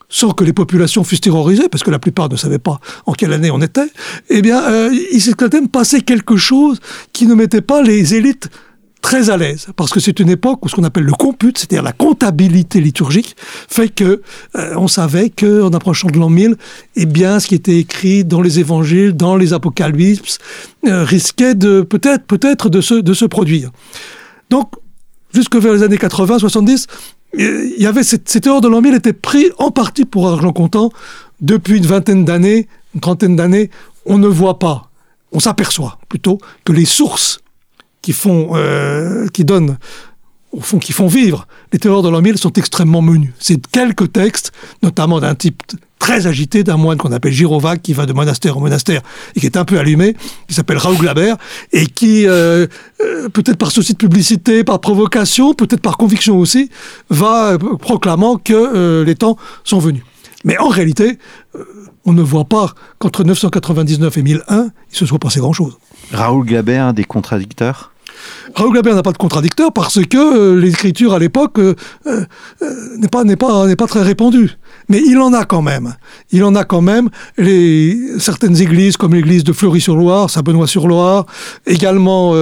sans 0.09 0.31
que 0.31 0.43
les 0.43 0.53
populations 0.53 1.03
fussent 1.03 1.21
terrorisées, 1.21 1.69
parce 1.69 1.83
que 1.83 1.91
la 1.91 1.99
plupart 1.99 2.29
ne 2.29 2.35
savaient 2.35 2.59
pas 2.59 2.79
en 3.05 3.13
quelle 3.13 3.33
année 3.33 3.51
on 3.51 3.61
était, 3.61 3.89
eh 4.29 4.41
bien, 4.41 4.63
euh, 4.63 4.97
il 5.11 5.21
s'est 5.21 5.33
quand 5.33 5.51
même 5.53 5.67
passé 5.67 6.01
quelque 6.01 6.37
chose 6.37 6.79
qui 7.13 7.27
ne 7.27 7.35
mettait 7.35 7.61
pas 7.61 7.81
les 7.81 8.15
élites 8.15 8.49
très 9.01 9.29
à 9.29 9.37
l'aise, 9.37 9.67
parce 9.75 9.91
que 9.91 9.99
c'est 9.99 10.19
une 10.19 10.29
époque 10.29 10.65
où 10.65 10.69
ce 10.69 10.75
qu'on 10.75 10.83
appelle 10.83 11.03
le 11.03 11.13
compute, 11.13 11.57
c'est-à-dire 11.57 11.83
la 11.83 11.93
comptabilité 11.93 12.81
liturgique, 12.81 13.35
fait 13.39 13.89
que 13.89 14.21
euh, 14.55 14.73
on 14.75 14.87
savait 14.87 15.29
que 15.29 15.61
en 15.61 15.71
approchant 15.71 16.09
de 16.09 16.17
l'an 16.17 16.29
1000, 16.29 16.55
eh 16.95 17.05
bien, 17.05 17.39
ce 17.39 17.47
qui 17.47 17.55
était 17.55 17.77
écrit 17.77 18.25
dans 18.25 18.41
les 18.41 18.59
évangiles, 18.59 19.13
dans 19.13 19.35
les 19.35 19.53
apocalypses, 19.53 20.39
euh, 20.87 21.03
risquait 21.03 21.55
de 21.55 21.81
peut-être, 21.81 22.25
peut-être 22.25 22.69
de 22.69 22.81
se, 22.81 22.95
de 22.95 23.13
se 23.13 23.25
produire. 23.25 23.71
Donc, 24.49 24.71
jusque 25.33 25.55
vers 25.55 25.73
les 25.73 25.83
années 25.83 25.97
80, 25.97 26.39
70, 26.39 26.87
il 27.34 27.75
y 27.77 27.86
avait 27.86 28.03
cette, 28.03 28.29
cette 28.29 28.46
de 28.46 28.67
l'an 28.67 28.81
1000 28.81 28.96
était 28.96 29.13
pris 29.13 29.50
en 29.57 29.72
partie 29.72 30.05
pour 30.05 30.27
argent 30.27 30.53
comptant 30.53 30.91
depuis 31.41 31.77
une 31.77 31.86
vingtaine 31.86 32.25
d'années, 32.25 32.67
une 32.96 33.01
trentaine 33.01 33.36
d'années. 33.36 33.69
On 34.05 34.17
ne 34.17 34.27
voit 34.27 34.60
pas, 34.60 34.89
on 35.31 35.39
s'aperçoit 35.39 36.00
plutôt 36.10 36.39
que 36.63 36.72
les 36.72 36.86
sources 36.86 37.41
qui 38.01 38.13
font, 38.13 38.51
euh, 38.53 39.27
qui 39.27 39.43
donnent, 39.43 39.77
au 40.51 40.61
fond, 40.61 40.79
qui 40.79 40.93
font 40.93 41.07
vivre 41.07 41.47
les 41.73 41.79
terreurs 41.79 42.01
de 42.01 42.09
l'an 42.09 42.21
1000 42.21 42.37
sont 42.37 42.53
extrêmement 42.53 43.01
menus. 43.01 43.31
C'est 43.39 43.65
quelques 43.67 44.11
textes, 44.13 44.51
notamment 44.81 45.19
d'un 45.19 45.35
type 45.35 45.61
très 45.99 46.27
agité 46.27 46.63
d'un 46.63 46.77
moine 46.77 46.97
qu'on 46.97 47.11
appelle 47.11 47.33
Girovac, 47.33 47.81
qui 47.81 47.93
va 47.93 48.05
de 48.05 48.13
monastère 48.13 48.57
en 48.57 48.61
monastère 48.61 49.01
et 49.35 49.39
qui 49.39 49.45
est 49.45 49.57
un 49.57 49.65
peu 49.65 49.77
allumé, 49.79 50.15
qui 50.47 50.53
s'appelle 50.53 50.77
Raoul 50.77 50.97
Glabert, 50.97 51.37
et 51.73 51.87
qui, 51.87 52.27
euh, 52.27 52.67
euh, 53.01 53.29
peut-être 53.29 53.57
par 53.57 53.71
souci 53.71 53.93
de 53.93 53.97
publicité, 53.97 54.63
par 54.63 54.79
provocation, 54.79 55.53
peut-être 55.53 55.81
par 55.81 55.97
conviction 55.97 56.37
aussi, 56.37 56.69
va 57.09 57.53
euh, 57.53 57.57
proclamant 57.57 58.37
que 58.37 59.03
les 59.03 59.15
temps 59.15 59.37
sont 59.63 59.79
venus. 59.79 60.03
Mais 60.45 60.57
en 60.59 60.69
réalité, 60.69 61.17
on 62.05 62.13
ne 62.13 62.21
voit 62.21 62.45
pas 62.45 62.73
qu'entre 62.99 63.23
999 63.23 64.17
et 64.17 64.21
1001, 64.21 64.69
il 64.91 64.95
se 64.95 65.05
soit 65.05 65.19
passé 65.19 65.39
grand-chose. 65.39 65.77
Raoul 66.11 66.45
Glaber, 66.45 66.91
des 66.95 67.03
contradicteurs? 67.03 67.91
Raoul 68.55 68.74
Glaber 68.74 68.93
n'a 68.93 69.03
pas 69.03 69.12
de 69.12 69.17
contradicteur 69.17 69.71
parce 69.71 70.03
que 70.05 70.17
euh, 70.17 70.59
l'écriture 70.59 71.13
à 71.13 71.19
l'époque 71.19 71.59
euh, 71.59 71.75
euh, 72.07 72.25
n'est 72.97 73.36
pas 73.36 73.88
très 73.88 74.01
répandue. 74.01 74.57
Mais 74.89 75.01
il 75.05 75.17
en 75.19 75.33
a 75.33 75.45
quand 75.45 75.62
même. 75.62 75.95
Il 76.31 76.43
en 76.43 76.55
a 76.55 76.63
quand 76.63 76.81
même 76.81 77.09
certaines 78.19 78.62
églises 78.62 78.97
comme 78.97 79.13
l'église 79.13 79.43
de 79.43 79.53
Fleury-sur-Loire, 79.53 80.29
Saint-Benoît-sur-Loire, 80.29 81.25
également 81.65 82.33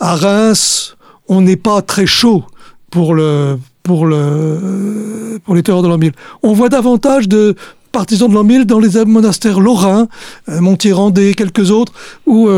à 0.00 0.14
Reims, 0.14 0.96
on 1.28 1.40
n'est 1.40 1.56
pas 1.56 1.82
très 1.82 2.06
chaud 2.06 2.44
pour 2.90 3.14
le 3.14 3.58
pour 3.82 4.06
le 4.06 5.40
pour 5.44 5.54
les 5.54 5.62
terreurs 5.62 5.82
de 5.82 5.88
l'an 5.88 5.98
1000. 5.98 6.12
On 6.42 6.52
voit 6.52 6.68
davantage 6.68 7.28
de 7.28 7.54
partisans 7.92 8.28
de 8.28 8.34
l'an 8.34 8.44
1000 8.44 8.66
dans 8.66 8.80
les 8.80 9.04
monastères 9.04 9.60
lorrains, 9.60 10.08
Montier-Randé, 10.48 11.34
quelques 11.34 11.70
autres, 11.70 11.92
où 12.26 12.48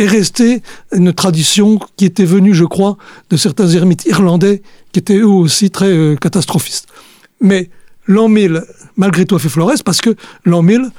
est 0.00 0.06
restée 0.06 0.62
une 0.92 1.12
tradition 1.12 1.78
qui 1.96 2.04
était 2.04 2.24
venue, 2.24 2.54
je 2.54 2.64
crois, 2.64 2.96
de 3.28 3.36
certains 3.36 3.68
ermites 3.68 4.04
irlandais 4.06 4.62
qui 4.92 4.98
étaient 4.98 5.18
eux 5.18 5.26
aussi 5.26 5.70
très 5.70 5.92
euh, 5.92 6.16
catastrophistes. 6.16 6.88
Mais 7.40 7.70
l'an 8.06 8.28
1000, 8.28 8.64
malgré 8.96 9.24
tout, 9.24 9.36
a 9.36 9.38
fait 9.38 9.48
Flores 9.48 9.82
parce 9.84 10.00
que 10.00 10.16
l'an 10.44 10.62
1000, 10.62 10.90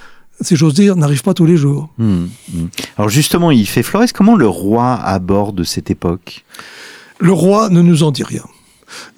si 0.41 0.55
j'ose 0.55 0.73
dire, 0.73 0.95
n'arrive 0.95 1.23
pas 1.23 1.33
tous 1.33 1.45
les 1.45 1.57
jours. 1.57 1.89
Hmm, 1.97 2.25
hmm. 2.53 2.67
Alors 2.97 3.09
justement, 3.09 3.51
il 3.51 3.67
fait 3.67 3.83
Flores. 3.83 4.13
Comment 4.13 4.35
le 4.35 4.47
roi 4.47 4.93
aborde 4.93 5.63
cette 5.63 5.91
époque? 5.91 6.45
Le 7.19 7.31
roi 7.31 7.69
ne 7.69 7.81
nous 7.81 8.03
en 8.03 8.11
dit 8.11 8.23
rien. 8.23 8.43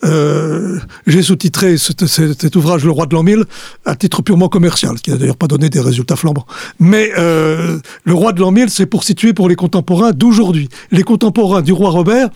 Euh, 0.03 0.79
j'ai 1.07 1.21
sous-titré 1.21 1.77
cet, 1.77 2.55
ouvrage 2.55 2.83
Le 2.83 2.91
roi 2.91 3.05
de 3.05 3.15
l'an 3.15 3.23
1000 3.23 3.45
à 3.85 3.95
titre 3.95 4.21
purement 4.21 4.49
commercial, 4.49 4.97
ce 4.97 5.03
qui 5.03 5.11
n'a 5.11 5.17
d'ailleurs 5.17 5.37
pas 5.37 5.47
donné 5.47 5.69
des 5.69 5.79
résultats 5.79 6.15
flambants. 6.15 6.45
Mais 6.79 7.11
euh, 7.17 7.79
Le 8.03 8.13
roi 8.13 8.33
de 8.33 8.41
l'an 8.41 8.51
1000, 8.51 8.69
c'est 8.69 8.85
pour 8.85 9.03
situer 9.03 9.33
pour 9.33 9.49
les 9.49 9.55
contemporains 9.55 10.11
d'aujourd'hui. 10.11 10.69
Les 10.91 11.03
contemporains 11.03 11.61
du 11.61 11.71
roi 11.71 11.89
Robert, 11.89 12.29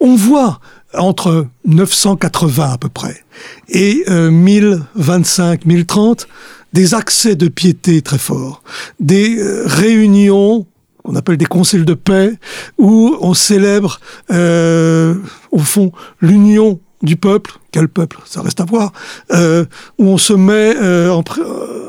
on 0.00 0.14
voit 0.14 0.60
entre 0.94 1.46
980 1.64 2.72
à 2.72 2.78
peu 2.78 2.88
près 2.88 3.24
et 3.68 4.04
1025, 4.08 5.60
euh, 5.60 5.68
1030 5.68 6.28
des 6.72 6.94
accès 6.94 7.36
de 7.36 7.48
piété 7.48 8.02
très 8.02 8.18
forts, 8.18 8.62
des 9.00 9.38
réunions 9.64 10.66
qu'on 11.06 11.14
appelle 11.14 11.36
des 11.36 11.46
conseils 11.46 11.84
de 11.84 11.94
paix, 11.94 12.34
où 12.78 13.16
on 13.20 13.32
célèbre, 13.32 14.00
euh, 14.32 15.14
au 15.52 15.60
fond, 15.60 15.92
l'union 16.20 16.80
du 17.02 17.16
peuple, 17.16 17.52
quel 17.70 17.88
peuple, 17.88 18.18
ça 18.24 18.42
reste 18.42 18.60
à 18.60 18.64
voir, 18.64 18.92
euh, 19.32 19.64
où 19.98 20.06
on 20.06 20.18
se 20.18 20.32
met 20.32 20.74
euh, 20.76 21.10
en, 21.10 21.22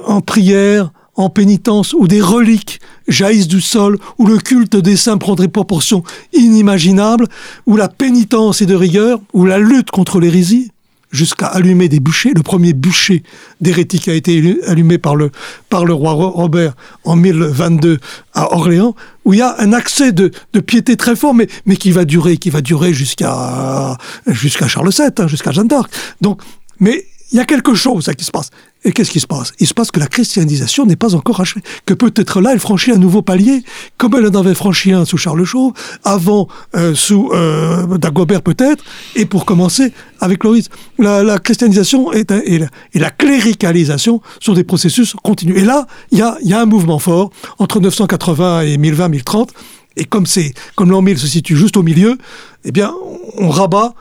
en, 0.06 0.22
prière, 0.22 0.92
en 1.16 1.30
pénitence, 1.30 1.94
où 1.94 2.08
des 2.08 2.22
reliques 2.22 2.80
jaillissent 3.08 3.48
du 3.48 3.62
sol, 3.62 3.98
où 4.20 4.28
le 4.28 4.38
culte 4.38 4.76
des 4.76 4.96
saints 4.98 5.18
prend 5.18 5.34
des 5.34 5.48
proportions 5.48 6.04
inimaginables, 6.34 7.28
où 7.66 7.76
la 7.76 7.88
pénitence 7.88 8.62
est 8.62 8.68
de 8.68 8.76
rigueur, 8.76 9.20
où 9.34 9.46
la 9.46 9.58
lutte 9.58 9.90
contre 9.90 10.20
l'hérésie, 10.20 10.72
jusqu'à 11.12 11.48
allumer 11.48 11.90
des 11.90 12.00
bûchers. 12.00 12.34
Le 12.36 12.44
premier 12.44 12.74
bûcher 12.74 13.24
d'hérétique 13.62 14.08
a 14.08 14.14
été 14.14 14.60
allumé 14.66 14.98
par 14.98 15.16
le, 15.16 15.32
par 15.70 15.86
le 15.86 15.94
roi 15.94 16.14
Robert 16.14 16.74
en 17.04 17.16
1022 17.16 18.00
à 18.34 18.54
Orléans, 18.54 18.96
où 19.26 19.34
il 19.34 19.40
y 19.40 19.42
a 19.42 19.56
un 19.60 19.74
accès 19.74 20.12
de, 20.12 20.32
de 20.54 20.60
piété 20.60 20.98
très 20.98 21.16
fort, 21.16 21.34
mais, 21.34 21.48
mais 21.66 21.76
qui 21.76 21.92
va 21.92 22.06
durer, 22.06 22.38
qui 22.38 22.50
va 22.50 22.62
durer 22.62 22.94
jusqu'à 22.94 23.98
jusqu'à 24.28 24.68
Charles 24.68 24.90
VII, 24.90 25.08
hein, 25.18 25.28
jusqu'à 25.28 25.52
Jeanne 25.52 25.68
d'Arc. 25.68 25.92
Donc, 26.22 26.42
mais 26.80 27.06
il 27.32 27.38
y 27.38 27.40
a 27.40 27.46
quelque 27.46 27.74
chose 27.74 28.10
qui 28.18 28.24
se 28.24 28.32
passe. 28.32 28.50
Et 28.84 28.92
qu'est-ce 28.92 29.12
qui 29.12 29.20
se 29.20 29.28
passe? 29.28 29.52
Il 29.60 29.68
se 29.68 29.74
passe 29.74 29.92
que 29.92 30.00
la 30.00 30.08
christianisation 30.08 30.86
n'est 30.86 30.96
pas 30.96 31.16
encore 31.16 31.42
achevée. 31.42 31.62
Que 31.86 31.94
peut-être 31.94 32.40
là, 32.40 32.52
elle 32.54 32.60
franchit 32.60 32.92
un 32.92 32.98
nouveau 32.98 33.22
palier, 33.22 33.64
comme 33.98 34.16
elle 34.16 34.28
en 34.28 34.40
avait 34.40 34.54
franchi 34.54 34.94
un 34.94 35.04
sous 35.04 35.18
Charles 35.18 35.44
Chauve, 35.44 35.74
avant 36.04 36.48
euh, 36.76 36.96
sous 36.96 37.30
euh, 37.34 37.98
Dagobert 37.98 38.42
peut-être, 38.42 38.84
et 39.16 39.26
pour 39.26 39.46
commencer 39.46 39.92
avec 40.20 40.44
Loris. 40.44 40.70
La, 41.00 41.24
la 41.24 41.40
christianisation 41.40 42.14
est 42.14 42.32
et, 42.32 42.60
la, 42.60 42.68
la, 42.94 43.10
cléricalisation 43.10 44.22
sont 44.40 44.54
des 44.54 44.64
processus 44.64 45.16
continus. 45.22 45.58
Et 45.58 45.66
là, 45.66 45.88
il 46.12 46.20
y 46.20 46.22
a, 46.22 46.38
y 46.42 46.54
a 46.54 46.62
un 46.62 46.66
mouvement 46.66 47.00
fort 47.00 47.32
entre 47.58 47.80
980 47.80 48.62
et 48.62 48.78
1020, 48.78 49.10
1030. 49.10 49.54
Et 49.98 50.06
comme 50.06 50.28
c'est 50.28 50.54
comme 50.76 50.92
l'an 50.92 51.02
1000 51.02 51.18
se 51.18 51.28
situe 51.28 51.58
juste 51.58 51.76
au 51.76 51.84
milieu, 51.84 52.18
eh 52.64 52.72
bien, 52.72 52.94
on 53.38 53.50
rabat 53.50 53.96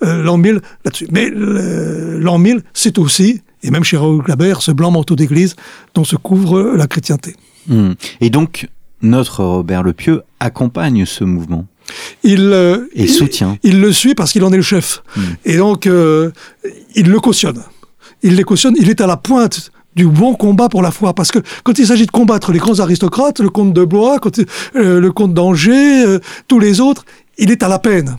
l'an 0.00 0.36
1000 0.36 0.60
là-dessus. 0.84 1.06
Mais 1.10 1.30
l'an 1.30 2.38
1000, 2.38 2.62
c'est 2.74 2.98
aussi, 2.98 3.42
et 3.62 3.70
même 3.70 3.84
chez 3.84 3.96
Raoul 3.96 4.22
Glaber, 4.22 4.54
ce 4.60 4.70
blanc 4.70 4.90
manteau 4.90 5.16
d'église 5.16 5.56
dont 5.94 6.04
se 6.04 6.16
couvre 6.16 6.74
la 6.76 6.86
chrétienté. 6.86 7.34
Hmm. 7.68 7.92
Et 8.20 8.30
donc, 8.30 8.68
notre 9.02 9.44
Robert 9.44 9.82
Le 9.82 9.92
Pieux 9.92 10.22
accompagne 10.40 11.04
ce 11.04 11.24
mouvement 11.24 11.66
il 12.24 12.52
euh, 12.52 12.88
et 12.94 13.06
soutient. 13.06 13.58
Il, 13.62 13.80
le 13.80 13.92
suit 13.92 14.14
parce 14.14 14.32
qu'il 14.32 14.42
en 14.44 14.52
est 14.52 14.56
le 14.56 14.62
chef. 14.62 15.02
Hmm. 15.16 15.20
Et 15.44 15.56
donc, 15.56 15.86
euh, 15.86 16.30
il 16.94 17.08
le 17.08 17.20
cautionne. 17.20 17.62
Il 18.22 18.34
les 18.34 18.42
cautionne. 18.42 18.74
Il 18.78 18.90
est 18.90 19.00
à 19.00 19.06
la 19.06 19.16
pointe 19.16 19.70
du 19.94 20.06
bon 20.06 20.34
combat 20.34 20.68
pour 20.68 20.82
la 20.82 20.90
foi. 20.90 21.14
Parce 21.14 21.30
que 21.30 21.38
quand 21.62 21.78
il 21.78 21.86
s'agit 21.86 22.06
de 22.06 22.10
combattre 22.10 22.50
les 22.52 22.58
grands 22.58 22.80
aristocrates, 22.80 23.40
le 23.40 23.50
comte 23.50 23.72
de 23.72 23.84
Blois, 23.84 24.18
quand, 24.18 24.40
le 24.74 25.08
comte 25.10 25.32
d'Angers, 25.32 26.18
tous 26.48 26.58
les 26.58 26.80
autres, 26.80 27.04
il 27.38 27.50
est 27.50 27.62
à 27.62 27.68
la 27.68 27.78
peine. 27.78 28.16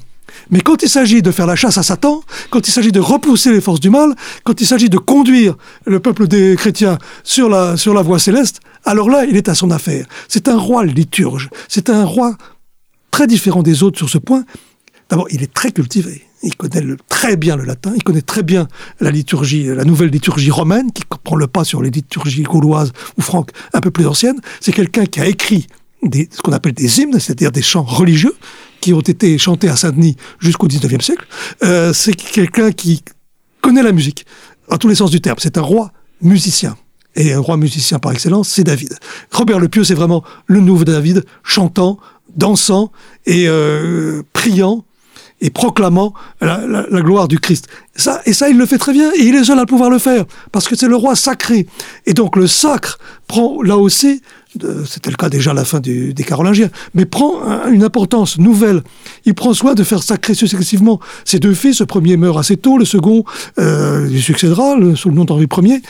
Mais 0.49 0.61
quand 0.61 0.83
il 0.83 0.89
s'agit 0.89 1.21
de 1.21 1.31
faire 1.31 1.47
la 1.47 1.55
chasse 1.55 1.77
à 1.77 1.83
Satan, 1.83 2.21
quand 2.49 2.67
il 2.67 2.71
s'agit 2.71 2.91
de 2.91 2.99
repousser 2.99 3.51
les 3.51 3.61
forces 3.61 3.79
du 3.79 3.89
mal, 3.89 4.15
quand 4.43 4.59
il 4.61 4.67
s'agit 4.67 4.89
de 4.89 4.97
conduire 4.97 5.55
le 5.85 5.99
peuple 5.99 6.27
des 6.27 6.55
chrétiens 6.55 6.97
sur 7.23 7.49
la, 7.49 7.77
sur 7.77 7.93
la 7.93 8.01
voie 8.01 8.19
céleste, 8.19 8.59
alors 8.85 9.09
là, 9.09 9.25
il 9.25 9.35
est 9.35 9.49
à 9.49 9.55
son 9.55 9.71
affaire. 9.71 10.05
C'est 10.27 10.47
un 10.47 10.57
roi 10.57 10.85
liturge. 10.85 11.49
C'est 11.67 11.89
un 11.89 12.05
roi 12.05 12.35
très 13.11 13.27
différent 13.27 13.63
des 13.63 13.83
autres 13.83 13.97
sur 13.97 14.09
ce 14.09 14.17
point. 14.17 14.45
D'abord, 15.09 15.27
il 15.31 15.43
est 15.43 15.53
très 15.53 15.71
cultivé. 15.71 16.23
Il 16.43 16.55
connaît 16.55 16.83
très 17.09 17.35
bien 17.35 17.55
le 17.55 17.63
latin, 17.63 17.93
il 17.95 18.03
connaît 18.03 18.21
très 18.21 18.43
bien 18.43 18.67
la 18.99 19.09
liturgie, 19.09 19.65
la 19.65 19.85
nouvelle 19.85 20.09
liturgie 20.09 20.51
romaine, 20.51 20.91
qui 20.91 21.03
prend 21.23 21.35
le 21.35 21.47
pas 21.47 21.63
sur 21.63 21.81
les 21.81 21.89
liturgies 21.89 22.43
gauloises 22.43 22.93
ou 23.17 23.21
franques 23.21 23.49
un 23.73 23.81
peu 23.81 23.89
plus 23.89 24.05
anciennes. 24.05 24.39
C'est 24.61 24.71
quelqu'un 24.71 25.05
qui 25.05 25.19
a 25.19 25.25
écrit 25.25 25.65
ce 26.03 26.41
qu'on 26.41 26.53
appelle 26.53 26.73
des 26.73 27.01
hymnes, 27.01 27.19
c'est-à-dire 27.19 27.51
des 27.51 27.63
chants 27.63 27.83
religieux, 27.83 28.35
qui 28.81 28.93
ont 28.93 29.01
été 29.01 29.38
chantés 29.38 29.69
à 29.69 29.75
Saint-Denis 29.75 30.15
jusqu'au 30.39 30.67
19e 30.67 31.01
siècle, 31.01 31.25
euh, 31.63 31.93
c'est 31.93 32.13
quelqu'un 32.13 32.72
qui 32.72 33.03
connaît 33.62 33.84
la 33.84 33.91
musique, 33.91 34.25
à 34.69 34.77
tous 34.77 34.88
les 34.88 34.96
sens 34.96 35.12
du 35.12 35.22
terme. 35.22 35.38
C'est 35.39 35.57
un 35.57 35.62
roi 35.62 35.91
musicien. 36.22 36.75
Et 37.15 37.34
un 37.34 37.39
roi 37.39 37.57
musicien 37.57 37.98
par 37.98 38.12
excellence, 38.12 38.50
c'est 38.50 38.63
David. 38.63 38.96
Robert 39.31 39.60
le 39.60 39.69
Pieux, 39.69 39.84
c'est 39.84 39.96
vraiment 39.96 40.24
le 40.46 40.60
nouveau 40.60 40.84
David, 40.84 41.25
chantant, 41.43 41.98
dansant 42.36 42.91
et 43.25 43.48
euh, 43.48 44.22
priant 44.34 44.86
et 45.41 45.50
proclamant 45.50 46.13
la, 46.41 46.62
gloire 47.01 47.27
du 47.27 47.39
Christ. 47.39 47.67
Ça, 47.96 48.22
et 48.25 48.34
ça, 48.34 48.50
il 48.50 48.57
le 48.57 48.65
fait 48.65 48.77
très 48.77 48.93
bien, 48.93 49.12
et 49.15 49.24
il 49.24 49.36
est 49.36 49.43
seul 49.43 49.60
à 49.60 49.65
pouvoir 49.65 49.89
le 49.89 50.00
faire, 50.00 50.25
parce 50.51 50.67
que 50.67 50.75
c'est 50.75 50.88
le 50.88 50.96
roi 50.96 51.15
sacré. 51.15 51.67
Et 52.05 52.13
donc 52.13 52.36
le 52.36 52.48
sacre 52.48 52.98
prend 53.27 53.62
là 53.62 53.77
aussi 53.77 54.22
c'était 54.85 55.09
le 55.09 55.15
cas 55.15 55.29
déjà 55.29 55.51
à 55.51 55.53
la 55.53 55.65
fin 55.65 55.79
des 55.79 56.13
Carolingiens, 56.25 56.69
mais 56.93 57.05
prend 57.05 57.41
une 57.69 57.83
importance 57.83 58.37
nouvelle. 58.37 58.81
Il 59.25 59.33
prend 59.33 59.53
soin 59.53 59.73
de 59.73 59.83
faire 59.83 60.03
sacrer 60.03 60.33
successivement 60.33 60.99
ses 61.25 61.39
deux 61.39 61.53
fils. 61.53 61.79
Le 61.79 61.85
premier 61.85 62.17
meurt 62.17 62.37
assez 62.37 62.57
tôt, 62.57 62.77
le 62.77 62.85
second 62.85 63.23
euh, 63.59 64.07
lui 64.07 64.21
succédera 64.21 64.75
sous 64.95 65.09
le 65.09 65.15
nom 65.15 65.25
d'Henri 65.25 65.47
Ier. 65.63 65.81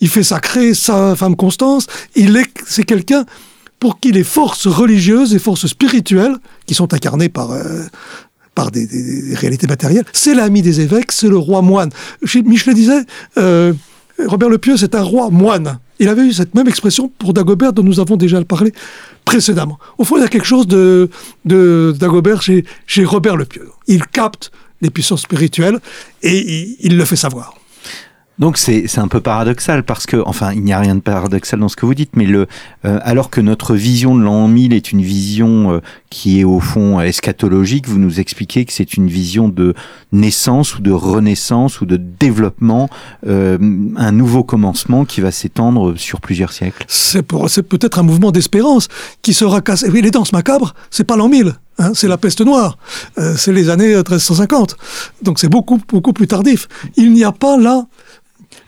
Il 0.00 0.08
fait 0.08 0.22
sacrer 0.22 0.74
sa 0.74 1.16
femme 1.16 1.36
Constance. 1.36 1.86
Il 2.14 2.36
est, 2.36 2.46
c'est 2.66 2.84
quelqu'un 2.84 3.24
pour 3.78 4.00
qui 4.00 4.10
les 4.10 4.24
forces 4.24 4.66
religieuses 4.66 5.34
et 5.34 5.38
forces 5.38 5.66
spirituelles, 5.66 6.34
qui 6.66 6.74
sont 6.74 6.92
incarnées 6.92 7.28
par 7.28 7.52
euh, 7.52 7.84
par 8.58 8.72
des, 8.72 8.88
réalités 9.36 9.68
matérielles, 9.68 10.04
c'est 10.12 10.34
l'ami 10.34 10.62
des 10.62 10.80
évêques, 10.80 11.12
c'est 11.12 11.28
le 11.28 11.36
roi 11.36 11.62
moine. 11.62 11.90
Michelet 12.44 12.74
disait, 12.74 13.04
euh, 13.36 13.72
Robert 14.26 14.48
le 14.48 14.58
Pieux, 14.58 14.76
c'est 14.76 14.96
un 14.96 15.02
roi 15.02 15.30
moine. 15.30 15.78
Il 15.98 16.08
avait 16.08 16.22
eu 16.22 16.32
cette 16.32 16.54
même 16.54 16.68
expression 16.68 17.08
pour 17.18 17.32
Dagobert 17.32 17.72
dont 17.72 17.82
nous 17.82 18.00
avons 18.00 18.16
déjà 18.16 18.42
parlé 18.44 18.72
précédemment. 19.24 19.78
Au 19.98 20.04
fond, 20.04 20.16
il 20.16 20.20
y 20.20 20.24
a 20.24 20.28
quelque 20.28 20.46
chose 20.46 20.66
de, 20.66 21.10
Dagobert 21.44 22.42
chez, 22.42 22.64
chez 22.86 23.04
Robert 23.04 23.36
le 23.36 23.44
Pieux. 23.44 23.68
Il 23.86 24.06
capte 24.06 24.50
les 24.80 24.90
puissances 24.90 25.22
spirituelles 25.22 25.80
et 26.22 26.76
il 26.80 26.96
le 26.96 27.04
fait 27.04 27.16
savoir. 27.16 27.54
Donc 28.38 28.56
c'est 28.56 28.98
un 28.98 29.08
peu 29.08 29.20
paradoxal 29.20 29.82
parce 29.82 30.06
que, 30.06 30.16
enfin, 30.24 30.52
il 30.52 30.62
n'y 30.62 30.72
a 30.72 30.78
rien 30.78 30.94
de 30.94 31.00
paradoxal 31.00 31.58
dans 31.58 31.68
ce 31.68 31.74
que 31.74 31.86
vous 31.86 31.94
dites, 31.94 32.14
mais 32.14 32.24
le, 32.24 32.46
euh, 32.84 33.00
alors 33.02 33.30
que 33.30 33.40
notre 33.40 33.74
vision 33.74 34.16
de 34.16 34.22
l'an 34.22 34.46
1000 34.46 34.72
est 34.72 34.92
une 34.92 35.02
vision 35.02 35.72
euh, 35.72 35.80
qui 36.08 36.38
est 36.40 36.44
au 36.44 36.60
fond 36.60 37.00
eschatologique, 37.00 37.88
vous 37.88 37.98
nous 37.98 38.20
expliquez 38.20 38.64
que 38.64 38.72
c'est 38.72 38.94
une 38.94 39.08
vision 39.08 39.48
de 39.48 39.74
naissance 40.12 40.76
ou 40.76 40.82
de 40.82 40.92
renaissance 40.92 41.80
ou 41.80 41.86
de 41.86 41.96
développement, 41.96 42.88
euh, 43.26 43.58
un 43.96 44.12
nouveau 44.12 44.44
commencement 44.44 45.04
qui 45.04 45.20
va 45.20 45.32
s'étendre 45.32 45.96
sur 45.96 46.20
plusieurs 46.20 46.52
siècles. 46.52 46.84
C'est 46.86 47.22
peut-être 47.22 47.98
un 47.98 48.04
mouvement 48.04 48.30
d'espérance 48.30 48.86
qui 49.20 49.34
sera 49.34 49.60
cassé. 49.62 49.90
Oui, 49.90 50.00
les 50.00 50.12
danses 50.12 50.32
macabres, 50.32 50.74
c'est 50.90 51.04
pas 51.04 51.16
l'an 51.16 51.28
1000. 51.28 51.54
Hein, 51.80 51.92
c'est 51.94 52.08
la 52.08 52.18
peste 52.18 52.40
noire, 52.40 52.76
c'est 53.36 53.52
les 53.52 53.70
années 53.70 53.94
1350. 53.94 54.76
Donc 55.22 55.38
c'est 55.38 55.48
beaucoup 55.48 55.80
beaucoup 55.88 56.12
plus 56.12 56.26
tardif. 56.26 56.66
Il 56.96 57.12
n'y 57.12 57.22
a 57.22 57.30
pas 57.30 57.56
là 57.56 57.86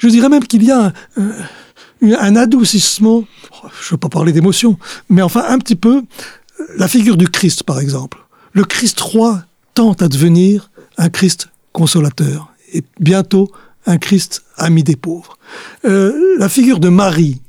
Je 0.00 0.09
dirais 0.09 0.30
même 0.30 0.45
qu'il 0.45 0.64
y 0.64 0.71
a 0.71 0.95
un, 1.16 1.33
un 2.02 2.37
adoucissement, 2.37 3.25
je 3.52 3.87
ne 3.87 3.90
veux 3.92 3.97
pas 3.99 4.09
parler 4.09 4.33
d'émotion, 4.33 4.78
mais 5.11 5.21
enfin 5.21 5.45
un 5.47 5.59
petit 5.59 5.76
peu, 5.76 6.02
la 6.78 6.88
figure 6.88 7.19
du 7.19 7.28
Christ 7.28 7.64
par 7.64 7.78
exemple. 7.80 8.19
Le 8.52 8.64
Christ 8.64 8.99
roi 8.99 9.45
tente 9.75 10.00
à 10.00 10.09
devenir 10.09 10.71
un 10.97 11.11
Christ 11.11 11.50
consolateur 11.73 12.49
et 12.73 12.83
bientôt 12.99 13.50
un 13.87 13.99
Christ 13.99 14.42
ami 14.57 14.83
des 14.83 14.97
pauvres. 14.97 15.37
Euh, 15.85 16.37
la 16.38 16.49
figure 16.49 16.80
de 16.80 16.88
Marie, 16.88 17.42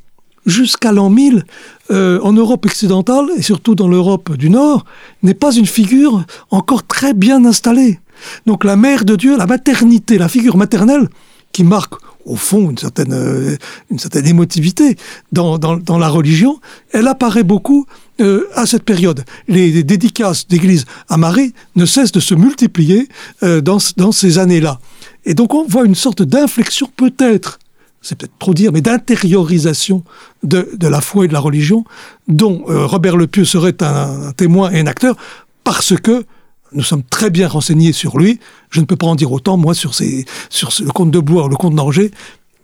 jusqu'à 0.46 0.92
l'an 0.92 1.10
1000, 1.10 1.46
euh, 1.92 2.20
en 2.22 2.34
Europe 2.34 2.66
occidentale 2.66 3.30
et 3.38 3.42
surtout 3.42 3.76
dans 3.76 3.88
l'Europe 3.88 4.36
du 4.36 4.50
Nord, 4.50 4.84
n'est 5.24 5.34
pas 5.34 5.54
une 5.54 5.66
figure 5.66 6.26
encore 6.50 6.86
très 6.86 7.14
bien 7.14 7.46
installée. 7.46 8.00
Donc 8.46 8.66
la 8.66 8.76
mère 8.76 9.06
de 9.06 9.16
Dieu, 9.16 9.38
la 9.38 9.48
maternité, 9.48 10.18
la 10.18 10.28
figure 10.28 10.58
maternelle, 10.58 11.08
qui 11.52 11.64
marque 11.64 11.96
au 12.26 12.36
fond 12.36 12.70
une 12.70 12.78
certaine, 12.78 13.14
euh, 13.14 13.56
une 13.90 14.00
certaine 14.00 14.28
émotivité 14.28 14.98
dans, 15.32 15.58
dans, 15.58 15.98
la 15.98 16.10
religion, 16.10 16.60
elle 16.92 17.08
apparaît 17.08 17.44
beaucoup 17.44 17.86
euh, 18.20 18.48
à 18.56 18.66
cette 18.66 18.84
période. 18.84 19.24
Les, 19.48 19.84
dédicaces 19.84 20.48
d'église 20.48 20.86
à 21.10 21.18
Marie 21.18 21.54
ne 21.76 21.86
cessent 21.86 22.12
de 22.12 22.20
se 22.20 22.36
multiplier 22.36 23.08
euh, 23.44 23.62
dans, 23.62 23.78
dans 23.98 24.12
ces 24.12 24.38
années-là. 24.38 24.80
Et 25.26 25.34
donc 25.34 25.54
on 25.54 25.66
voit 25.66 25.86
une 25.86 25.96
sorte 25.96 26.22
d'inflexion 26.22 26.90
peut-être, 26.96 27.60
c'est 28.02 28.18
peut-être 28.18 28.38
trop 28.40 28.54
dire, 28.54 28.72
mais 28.72 28.82
d'intériorisation 28.82 30.04
de, 30.44 30.70
de, 30.76 30.88
la 30.88 31.02
foi 31.02 31.26
et 31.26 31.28
de 31.28 31.34
la 31.34 31.40
religion, 31.40 31.84
dont 32.28 32.64
Robert 32.66 33.16
Le 33.16 33.28
Pieux 33.28 33.46
serait 33.46 33.76
un 33.84 34.32
témoin 34.32 34.72
et 34.72 34.80
un 34.80 34.88
acteur, 34.88 35.16
parce 35.64 35.96
que 35.96 36.26
nous 36.74 36.84
sommes 36.84 37.04
très 37.04 37.30
bien 37.30 37.48
renseignés 37.48 37.94
sur 37.94 38.18
lui. 38.18 38.40
Je 38.70 38.80
ne 38.80 38.86
peux 38.86 38.96
pas 38.96 39.08
en 39.08 39.16
dire 39.16 39.32
autant, 39.32 39.58
moi, 39.58 39.74
sur, 39.74 39.94
sur 39.94 40.70
le 40.84 40.92
comte 40.92 41.12
de 41.12 41.20
Blois 41.20 41.46
ou 41.46 41.50
le 41.50 41.56
comte 41.56 41.76
d'Angers. 41.76 42.12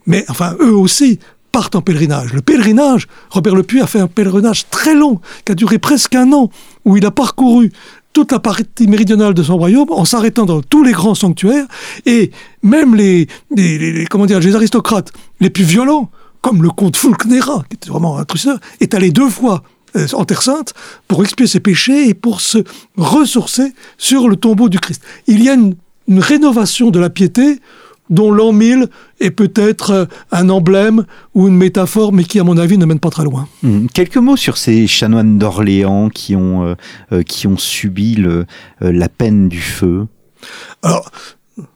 Mais 0.05 0.25
enfin, 0.29 0.55
eux 0.61 0.75
aussi 0.75 1.19
partent 1.51 1.75
en 1.75 1.81
pèlerinage. 1.81 2.33
Le 2.33 2.41
pèlerinage, 2.41 3.07
Robert 3.29 3.55
Le 3.55 3.63
Puy 3.63 3.81
a 3.81 3.87
fait 3.87 3.99
un 3.99 4.07
pèlerinage 4.07 4.69
très 4.69 4.93
long, 4.93 5.19
qui 5.45 5.51
a 5.51 5.55
duré 5.55 5.79
presque 5.79 6.15
un 6.15 6.31
an, 6.31 6.49
où 6.85 6.97
il 6.97 7.05
a 7.05 7.11
parcouru 7.11 7.71
toute 8.13 8.31
la 8.31 8.39
partie 8.39 8.87
méridionale 8.87 9.33
de 9.33 9.43
son 9.43 9.57
royaume 9.57 9.91
en 9.91 10.05
s'arrêtant 10.05 10.45
dans 10.45 10.61
tous 10.61 10.83
les 10.83 10.91
grands 10.91 11.13
sanctuaires 11.13 11.65
et 12.05 12.31
même 12.63 12.95
les, 12.95 13.27
les, 13.55 14.07
comment 14.09 14.25
dire, 14.25 14.39
les 14.39 14.55
aristocrates 14.55 15.11
les 15.39 15.49
plus 15.49 15.63
violents, 15.63 16.09
comme 16.41 16.63
le 16.63 16.69
comte 16.69 16.95
Fulknera, 16.95 17.63
qui 17.69 17.75
était 17.75 17.89
vraiment 17.89 18.17
un 18.17 18.25
truceur, 18.25 18.59
est 18.79 18.93
allé 18.95 19.11
deux 19.11 19.29
fois 19.29 19.61
euh, 19.97 20.07
en 20.13 20.25
Terre 20.25 20.43
Sainte 20.43 20.73
pour 21.07 21.23
expier 21.23 21.47
ses 21.47 21.59
péchés 21.59 22.09
et 22.09 22.13
pour 22.13 22.41
se 22.41 22.59
ressourcer 22.97 23.73
sur 23.97 24.29
le 24.29 24.35
tombeau 24.35 24.69
du 24.69 24.79
Christ. 24.79 25.03
Il 25.27 25.43
y 25.43 25.49
a 25.49 25.53
une, 25.53 25.75
rénovation 26.09 26.89
de 26.89 26.99
la 26.99 27.09
piété 27.09 27.59
dont 28.09 28.31
l'an 28.31 28.53
1000 28.53 28.87
est 29.19 29.31
peut-être 29.31 29.91
euh, 29.91 30.05
un 30.31 30.47
emblème 30.47 31.05
ou 31.33 31.49
une 31.49 31.57
métaphore, 31.57 32.13
mais 32.13 32.23
qui, 32.23 32.39
à 32.39 32.45
mon 32.45 32.57
avis, 32.57 32.77
ne 32.77 32.85
mène 32.85 33.01
pas 33.01 33.09
très 33.09 33.25
loin. 33.25 33.49
Hmm. 33.61 33.87
Quelques 33.93 34.15
mots 34.15 34.37
sur 34.37 34.55
ces 34.55 34.87
chanoines 34.87 35.37
d'Orléans 35.37 36.07
qui 36.07 36.37
ont, 36.37 36.75
euh, 37.11 37.23
qui 37.23 37.47
ont 37.47 37.57
subi 37.57 38.15
le, 38.15 38.45
la 38.79 39.09
peine 39.09 39.49
du 39.49 39.59
feu. 39.59 40.07
Alors, 40.81 41.11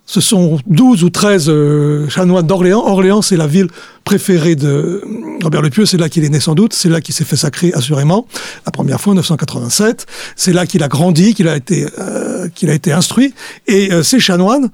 ce 0.05 0.21
sont 0.21 0.59
12 0.67 1.03
ou 1.03 1.09
13 1.09 1.45
euh, 1.47 2.09
chanoines 2.09 2.45
d'Orléans. 2.45 2.83
Orléans, 2.85 3.21
c'est 3.21 3.37
la 3.37 3.47
ville 3.47 3.67
préférée 4.03 4.55
de 4.55 5.01
Robert 5.41 5.61
le 5.61 5.69
Pieux. 5.69 5.85
C'est 5.85 5.97
là 5.97 6.09
qu'il 6.09 6.23
est 6.23 6.29
né 6.29 6.39
sans 6.39 6.53
doute. 6.53 6.73
C'est 6.73 6.89
là 6.89 7.01
qu'il 7.01 7.15
s'est 7.15 7.23
fait 7.23 7.35
sacrer, 7.35 7.71
assurément. 7.73 8.27
La 8.65 8.71
première 8.71 8.99
fois, 8.99 9.13
en 9.13 9.15
987. 9.15 10.05
C'est 10.35 10.53
là 10.53 10.65
qu'il 10.65 10.83
a 10.83 10.87
grandi, 10.87 11.33
qu'il 11.33 11.47
a 11.47 11.55
été, 11.55 11.87
euh, 11.99 12.47
qu'il 12.49 12.69
a 12.69 12.73
été 12.73 12.91
instruit. 12.91 13.33
Et 13.67 13.91
euh, 13.91 14.03
ces 14.03 14.19
chanoines, 14.19 14.69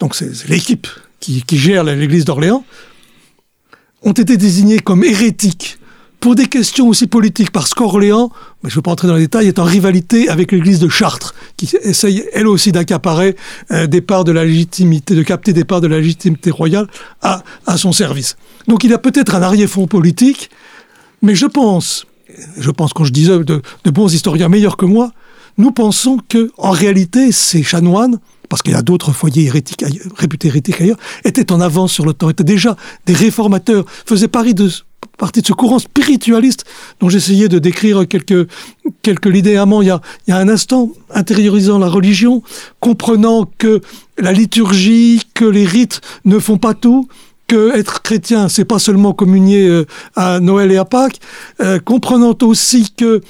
donc 0.00 0.14
c'est 0.14 0.48
l'équipe 0.48 0.86
qui, 1.20 1.42
qui 1.42 1.58
gère 1.58 1.84
l'église 1.84 2.24
d'Orléans, 2.24 2.64
ont 4.02 4.12
été 4.12 4.36
désignés 4.36 4.78
comme 4.78 5.04
hérétiques 5.04 5.78
pour 6.22 6.36
des 6.36 6.46
questions 6.46 6.86
aussi 6.86 7.08
politiques, 7.08 7.50
parce 7.50 7.74
qu'Orléans, 7.74 8.30
je 8.62 8.68
ne 8.68 8.74
veux 8.74 8.80
pas 8.80 8.92
entrer 8.92 9.08
dans 9.08 9.16
les 9.16 9.22
détails, 9.22 9.48
est 9.48 9.58
en 9.58 9.64
rivalité 9.64 10.28
avec 10.28 10.52
l'église 10.52 10.78
de 10.78 10.88
Chartres, 10.88 11.34
qui 11.56 11.68
essaye 11.82 12.22
elle 12.32 12.46
aussi 12.46 12.70
d'accaparer 12.70 13.34
euh, 13.72 13.88
des 13.88 14.00
parts 14.00 14.22
de 14.22 14.30
la 14.30 14.44
légitimité, 14.44 15.16
de 15.16 15.22
capter 15.24 15.52
des 15.52 15.64
parts 15.64 15.80
de 15.80 15.88
la 15.88 15.98
légitimité 15.98 16.52
royale 16.52 16.86
à, 17.22 17.42
à 17.66 17.76
son 17.76 17.90
service. 17.90 18.36
Donc 18.68 18.84
il 18.84 18.92
a 18.92 18.98
peut-être 18.98 19.34
un 19.34 19.42
arrière-fond 19.42 19.88
politique, 19.88 20.48
mais 21.22 21.34
je 21.34 21.46
pense, 21.46 22.06
je 22.56 22.70
pense 22.70 22.92
quand 22.92 23.04
je 23.04 23.12
disais 23.12 23.40
de, 23.40 23.60
de 23.84 23.90
bons 23.90 24.14
historiens 24.14 24.48
meilleurs 24.48 24.76
que 24.76 24.86
moi, 24.86 25.10
nous 25.58 25.72
pensons 25.72 26.18
que 26.28 26.52
en 26.56 26.70
réalité 26.70 27.32
ces 27.32 27.64
chanoines 27.64 28.20
parce 28.52 28.60
qu'il 28.60 28.74
y 28.74 28.76
a 28.76 28.82
d'autres 28.82 29.12
foyers 29.12 29.46
hérétiques, 29.46 29.82
réputés 30.14 30.48
hérétiques 30.48 30.78
ailleurs, 30.78 30.98
étaient 31.24 31.52
en 31.52 31.62
avance 31.62 31.90
sur 31.90 32.04
le 32.04 32.12
temps, 32.12 32.28
étaient 32.28 32.44
déjà 32.44 32.76
des 33.06 33.14
réformateurs, 33.14 33.86
faisaient 34.04 34.28
partie 34.28 34.52
de, 34.52 34.68
ce 34.68 35.52
courant 35.54 35.78
spiritualiste 35.78 36.66
dont 37.00 37.08
j'essayais 37.08 37.48
de 37.48 37.58
décrire 37.58 38.06
quelques, 38.06 38.46
quelques 39.00 39.24
linéaments. 39.24 39.80
Il 39.80 39.88
y, 39.88 39.90
a, 39.90 40.02
il 40.26 40.32
y 40.32 40.34
a 40.34 40.36
un 40.36 40.50
instant, 40.50 40.90
intériorisant 41.14 41.78
la 41.78 41.88
religion, 41.88 42.42
comprenant 42.78 43.50
que 43.56 43.80
la 44.18 44.32
liturgie, 44.32 45.22
que 45.32 45.46
les 45.46 45.64
rites 45.64 46.02
ne 46.26 46.38
font 46.38 46.58
pas 46.58 46.74
tout, 46.74 47.08
que 47.46 47.74
être 47.74 48.02
chrétien, 48.02 48.50
c'est 48.50 48.66
pas 48.66 48.78
seulement 48.78 49.14
communier 49.14 49.66
euh, 49.66 49.86
à 50.14 50.40
Noël 50.40 50.70
et 50.72 50.76
à 50.76 50.84
Pâques, 50.84 51.20
euh, 51.62 51.78
comprenant 51.78 52.36
aussi 52.42 52.92
que 52.94 53.22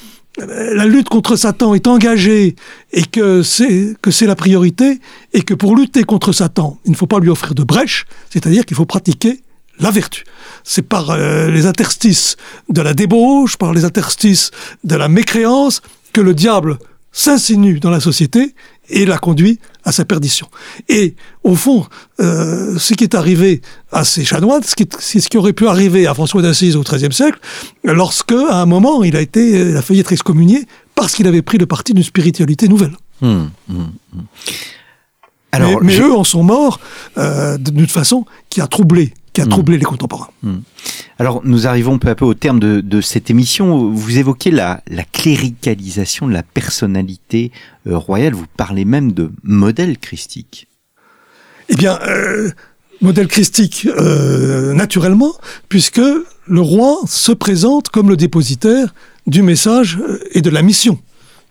la 0.46 0.84
lutte 0.86 1.08
contre 1.08 1.36
Satan 1.36 1.74
est 1.74 1.86
engagée 1.86 2.56
et 2.92 3.04
que 3.04 3.42
c'est 3.42 3.94
que 4.02 4.10
c'est 4.10 4.26
la 4.26 4.36
priorité 4.36 5.00
et 5.32 5.42
que 5.42 5.54
pour 5.54 5.76
lutter 5.76 6.04
contre 6.04 6.32
Satan, 6.32 6.78
il 6.84 6.92
ne 6.92 6.96
faut 6.96 7.06
pas 7.06 7.18
lui 7.18 7.28
offrir 7.28 7.54
de 7.54 7.62
brèche, 7.62 8.06
c'est-à-dire 8.30 8.64
qu'il 8.64 8.76
faut 8.76 8.86
pratiquer 8.86 9.40
la 9.78 9.90
vertu. 9.90 10.24
C'est 10.64 10.82
par 10.82 11.10
euh, 11.10 11.50
les 11.50 11.66
interstices 11.66 12.36
de 12.68 12.82
la 12.82 12.94
débauche, 12.94 13.56
par 13.56 13.72
les 13.72 13.84
interstices 13.84 14.50
de 14.84 14.96
la 14.96 15.08
mécréance 15.08 15.82
que 16.12 16.20
le 16.20 16.34
diable 16.34 16.78
s'insinue 17.12 17.80
dans 17.80 17.90
la 17.90 18.00
société 18.00 18.54
et 18.88 19.06
la 19.06 19.18
conduit 19.18 19.58
à 19.84 19.92
sa 19.92 20.04
perdition. 20.04 20.48
Et 20.88 21.14
au 21.44 21.54
fond, 21.54 21.86
euh, 22.20 22.78
ce 22.78 22.94
qui 22.94 23.04
est 23.04 23.14
arrivé 23.14 23.62
à 23.90 24.04
ces 24.04 24.24
chanoines, 24.24 24.62
c'est 24.98 25.20
ce 25.20 25.28
qui 25.28 25.38
aurait 25.38 25.52
pu 25.52 25.66
arriver 25.66 26.06
à 26.06 26.14
François 26.14 26.42
d'Assise 26.42 26.76
au 26.76 26.82
XIIIe 26.82 27.12
siècle, 27.12 27.38
lorsque, 27.84 28.32
à 28.32 28.56
un 28.56 28.66
moment, 28.66 29.02
il 29.02 29.16
a 29.16 29.20
été, 29.20 29.70
il 29.70 29.76
a 29.76 29.82
failli 29.82 30.00
être 30.00 30.12
excommunié 30.12 30.66
parce 30.94 31.14
qu'il 31.14 31.26
avait 31.26 31.42
pris 31.42 31.58
le 31.58 31.66
parti 31.66 31.94
d'une 31.94 32.04
spiritualité 32.04 32.68
nouvelle. 32.68 32.96
Hum, 33.22 33.50
hum, 33.70 33.92
hum. 34.14 34.24
Alors, 35.52 35.82
mais, 35.82 35.98
eux 36.00 36.14
en 36.14 36.24
sont 36.24 36.42
morts 36.42 36.80
euh, 37.18 37.58
d'une 37.58 37.86
façon 37.86 38.24
qui 38.48 38.60
a 38.60 38.66
troublé 38.66 39.12
qui 39.32 39.40
a 39.40 39.46
troublé 39.46 39.78
les 39.78 39.84
contemporains. 39.84 40.30
Alors, 41.18 41.40
nous 41.44 41.66
arrivons 41.66 41.98
peu 41.98 42.08
à 42.08 42.14
peu 42.14 42.24
au 42.24 42.34
terme 42.34 42.60
de, 42.60 42.80
de 42.80 43.00
cette 43.00 43.30
émission. 43.30 43.90
Vous 43.90 44.18
évoquez 44.18 44.50
la, 44.50 44.82
la, 44.88 45.04
cléricalisation 45.04 46.26
de 46.26 46.32
la 46.32 46.42
personnalité 46.42 47.52
euh, 47.86 47.96
royale. 47.96 48.34
Vous 48.34 48.46
parlez 48.56 48.84
même 48.84 49.12
de 49.12 49.30
modèle 49.42 49.98
christique. 49.98 50.66
Eh 51.68 51.76
bien, 51.76 51.98
euh, 52.06 52.50
modèle 53.00 53.28
christique, 53.28 53.86
euh, 53.86 54.74
naturellement, 54.74 55.32
puisque 55.68 56.02
le 56.46 56.60
roi 56.60 56.98
se 57.06 57.32
présente 57.32 57.88
comme 57.88 58.08
le 58.08 58.16
dépositaire 58.16 58.94
du 59.26 59.42
message 59.42 59.98
et 60.32 60.42
de 60.42 60.50
la 60.50 60.62
mission 60.62 60.98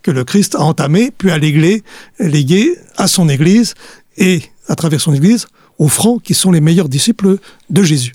que 0.01 0.11
le 0.11 0.23
Christ 0.23 0.55
a 0.55 0.61
entamé, 0.61 1.11
puis 1.15 1.31
a 1.31 1.37
légué, 1.37 1.83
légué 2.19 2.75
à 2.97 3.07
son 3.07 3.29
Église 3.29 3.75
et, 4.17 4.41
à 4.67 4.75
travers 4.75 4.99
son 4.99 5.13
Église, 5.13 5.47
aux 5.81 5.87
francs 5.87 6.21
qui 6.21 6.35
sont 6.35 6.51
les 6.51 6.61
meilleurs 6.61 6.89
disciples 6.89 7.37
de 7.71 7.81
Jésus. 7.81 8.13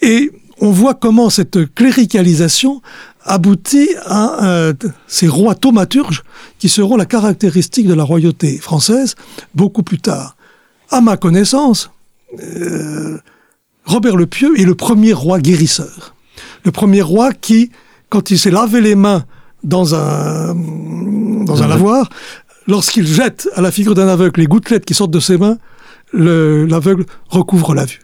Et 0.00 0.30
on 0.58 0.70
voit 0.70 0.94
comment 0.94 1.28
cette 1.28 1.74
cléricalisation 1.74 2.80
aboutit 3.24 3.90
à 4.06 4.44
euh, 4.44 4.72
ces 5.06 5.28
rois 5.28 5.54
thaumaturges 5.54 6.24
qui 6.58 6.70
seront 6.70 6.96
la 6.96 7.04
caractéristique 7.04 7.86
de 7.86 7.92
la 7.92 8.04
royauté 8.04 8.56
française 8.56 9.16
beaucoup 9.54 9.82
plus 9.82 9.98
tard. 9.98 10.36
À 10.90 11.02
ma 11.02 11.18
connaissance, 11.18 11.90
euh, 12.42 13.18
Robert 13.84 14.16
le 14.16 14.26
Pieux 14.26 14.58
est 14.58 14.64
le 14.64 14.74
premier 14.74 15.12
roi 15.12 15.40
guérisseur. 15.40 16.14
Le 16.64 16.72
premier 16.72 17.02
roi 17.02 17.34
qui, 17.34 17.70
quand 18.08 18.30
il 18.30 18.38
s'est 18.38 18.50
lavé 18.50 18.80
les 18.80 18.94
mains 18.94 19.26
dans 19.62 19.94
un, 19.94 20.54
dans 20.54 21.62
un 21.62 21.68
lavoir, 21.68 22.08
lorsqu'il 22.66 23.06
jette 23.06 23.46
à 23.56 23.60
la 23.60 23.70
figure 23.70 23.94
d'un 23.94 24.08
aveugle 24.08 24.40
les 24.40 24.46
gouttelettes 24.46 24.86
qui 24.86 24.94
sortent 24.94 25.10
de 25.10 25.20
ses 25.20 25.36
mains, 25.36 25.58
l'aveugle 26.14 27.04
recouvre 27.28 27.74
la 27.74 27.84
vue. 27.84 28.00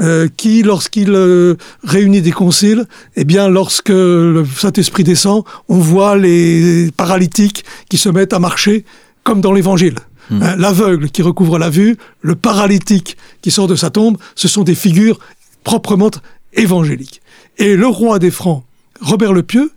Euh, 0.00 0.26
qui, 0.36 0.64
lorsqu'il 0.64 1.12
euh, 1.14 1.54
réunit 1.84 2.20
des 2.20 2.32
conciles, 2.32 2.84
eh 3.14 3.22
bien, 3.22 3.48
lorsque 3.48 3.90
le 3.90 4.44
Saint-Esprit 4.44 5.04
descend, 5.04 5.44
on 5.68 5.78
voit 5.78 6.16
les 6.16 6.90
paralytiques 6.96 7.64
qui 7.88 7.96
se 7.96 8.08
mettent 8.08 8.32
à 8.32 8.40
marcher 8.40 8.84
comme 9.22 9.40
dans 9.40 9.52
l'Évangile. 9.52 9.94
Hmm. 10.30 10.42
Hein, 10.42 10.56
l'aveugle 10.56 11.10
qui 11.10 11.22
recouvre 11.22 11.60
la 11.60 11.70
vue, 11.70 11.96
le 12.22 12.34
paralytique 12.34 13.16
qui 13.40 13.52
sort 13.52 13.68
de 13.68 13.76
sa 13.76 13.90
tombe, 13.90 14.16
ce 14.34 14.48
sont 14.48 14.64
des 14.64 14.74
figures 14.74 15.20
proprement 15.62 16.10
évangéliques. 16.54 17.22
Et 17.58 17.76
le 17.76 17.86
roi 17.86 18.18
des 18.18 18.32
Francs, 18.32 18.64
Robert 19.00 19.32
le 19.32 19.44
Pieux, 19.44 19.70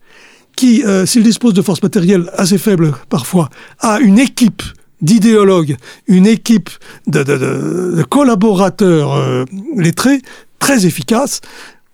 qui, 0.56 0.84
euh, 0.84 1.06
s'il 1.06 1.22
dispose 1.22 1.54
de 1.54 1.62
forces 1.62 1.84
matérielles 1.84 2.30
assez 2.34 2.58
faibles 2.58 2.96
parfois, 3.10 3.50
a 3.80 4.00
une 4.00 4.18
équipe 4.18 4.64
d'idéologues, 5.02 5.78
une 6.08 6.28
équipe 6.28 6.70
de, 7.08 8.04
collaborateurs 8.04 9.14
euh, 9.14 9.46
lettrés 9.76 10.22
très 10.60 10.86
efficaces, 10.86 11.42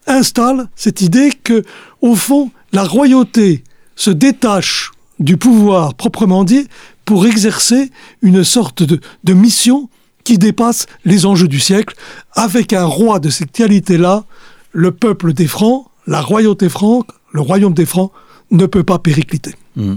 installe 0.07 0.67
cette 0.75 1.01
idée 1.01 1.31
que, 1.43 1.63
au 2.01 2.15
fond, 2.15 2.51
la 2.71 2.83
royauté 2.83 3.63
se 3.95 4.09
détache 4.09 4.91
du 5.19 5.37
pouvoir 5.37 5.93
proprement 5.93 6.43
dit 6.43 6.67
pour 7.05 7.25
exercer 7.25 7.91
une 8.21 8.43
sorte 8.43 8.83
de, 8.83 9.33
mission 9.33 9.89
qui 10.23 10.37
dépasse 10.37 10.85
les 11.05 11.25
enjeux 11.25 11.47
du 11.47 11.59
siècle. 11.59 11.95
Avec 12.33 12.73
un 12.73 12.85
roi 12.85 13.19
de 13.19 13.29
cette 13.29 13.51
qualité-là, 13.51 14.23
le 14.71 14.91
peuple 14.91 15.33
des 15.33 15.47
Francs, 15.47 15.85
la 16.07 16.21
royauté 16.21 16.69
franque, 16.69 17.09
le 17.31 17.41
royaume 17.41 17.73
des 17.73 17.85
Francs, 17.85 18.11
ne 18.51 18.65
peut 18.65 18.83
pas 18.83 18.99
péricliter. 18.99 19.55
Mmh. 19.75 19.95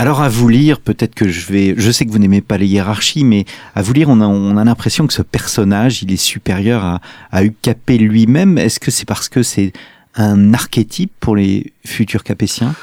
Alors 0.00 0.22
à 0.22 0.28
vous 0.28 0.48
lire, 0.48 0.80
peut-être 0.80 1.16
que 1.16 1.28
je 1.28 1.52
vais, 1.52 1.74
je 1.76 1.90
sais 1.90 2.06
que 2.06 2.12
vous 2.12 2.20
n'aimez 2.20 2.40
pas 2.40 2.56
les 2.56 2.68
hiérarchies, 2.68 3.24
mais 3.24 3.44
à 3.74 3.82
vous 3.82 3.92
lire, 3.92 4.08
on 4.08 4.20
a, 4.20 4.26
on 4.26 4.56
a 4.56 4.64
l'impression 4.64 5.08
que 5.08 5.12
ce 5.12 5.22
personnage, 5.22 6.04
il 6.04 6.12
est 6.12 6.16
supérieur 6.16 6.84
à, 6.84 7.00
à 7.32 7.42
lui-même. 7.42 8.58
Est-ce 8.58 8.78
que 8.78 8.92
c'est 8.92 9.06
parce 9.06 9.28
que 9.28 9.42
c'est 9.42 9.72
un 10.14 10.54
archétype 10.54 11.10
pour 11.18 11.34
les 11.34 11.72
futurs 11.84 12.22
capétiens? 12.22 12.74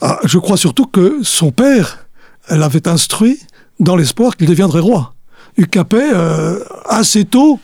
Ah, 0.00 0.20
Je 0.24 0.38
crois 0.38 0.56
surtout 0.56 0.86
que 0.86 1.18
son 1.22 1.50
père 1.50 2.06
l'avait 2.48 2.86
instruit 2.86 3.38
dans 3.80 3.96
l'espoir 3.96 4.36
qu'il 4.36 4.46
deviendrait 4.46 4.80
roi. 4.80 5.14
Hugues 5.56 5.68
Capet, 5.68 6.10
euh, 6.14 6.60
assez 6.86 7.24
tôt, 7.24 7.58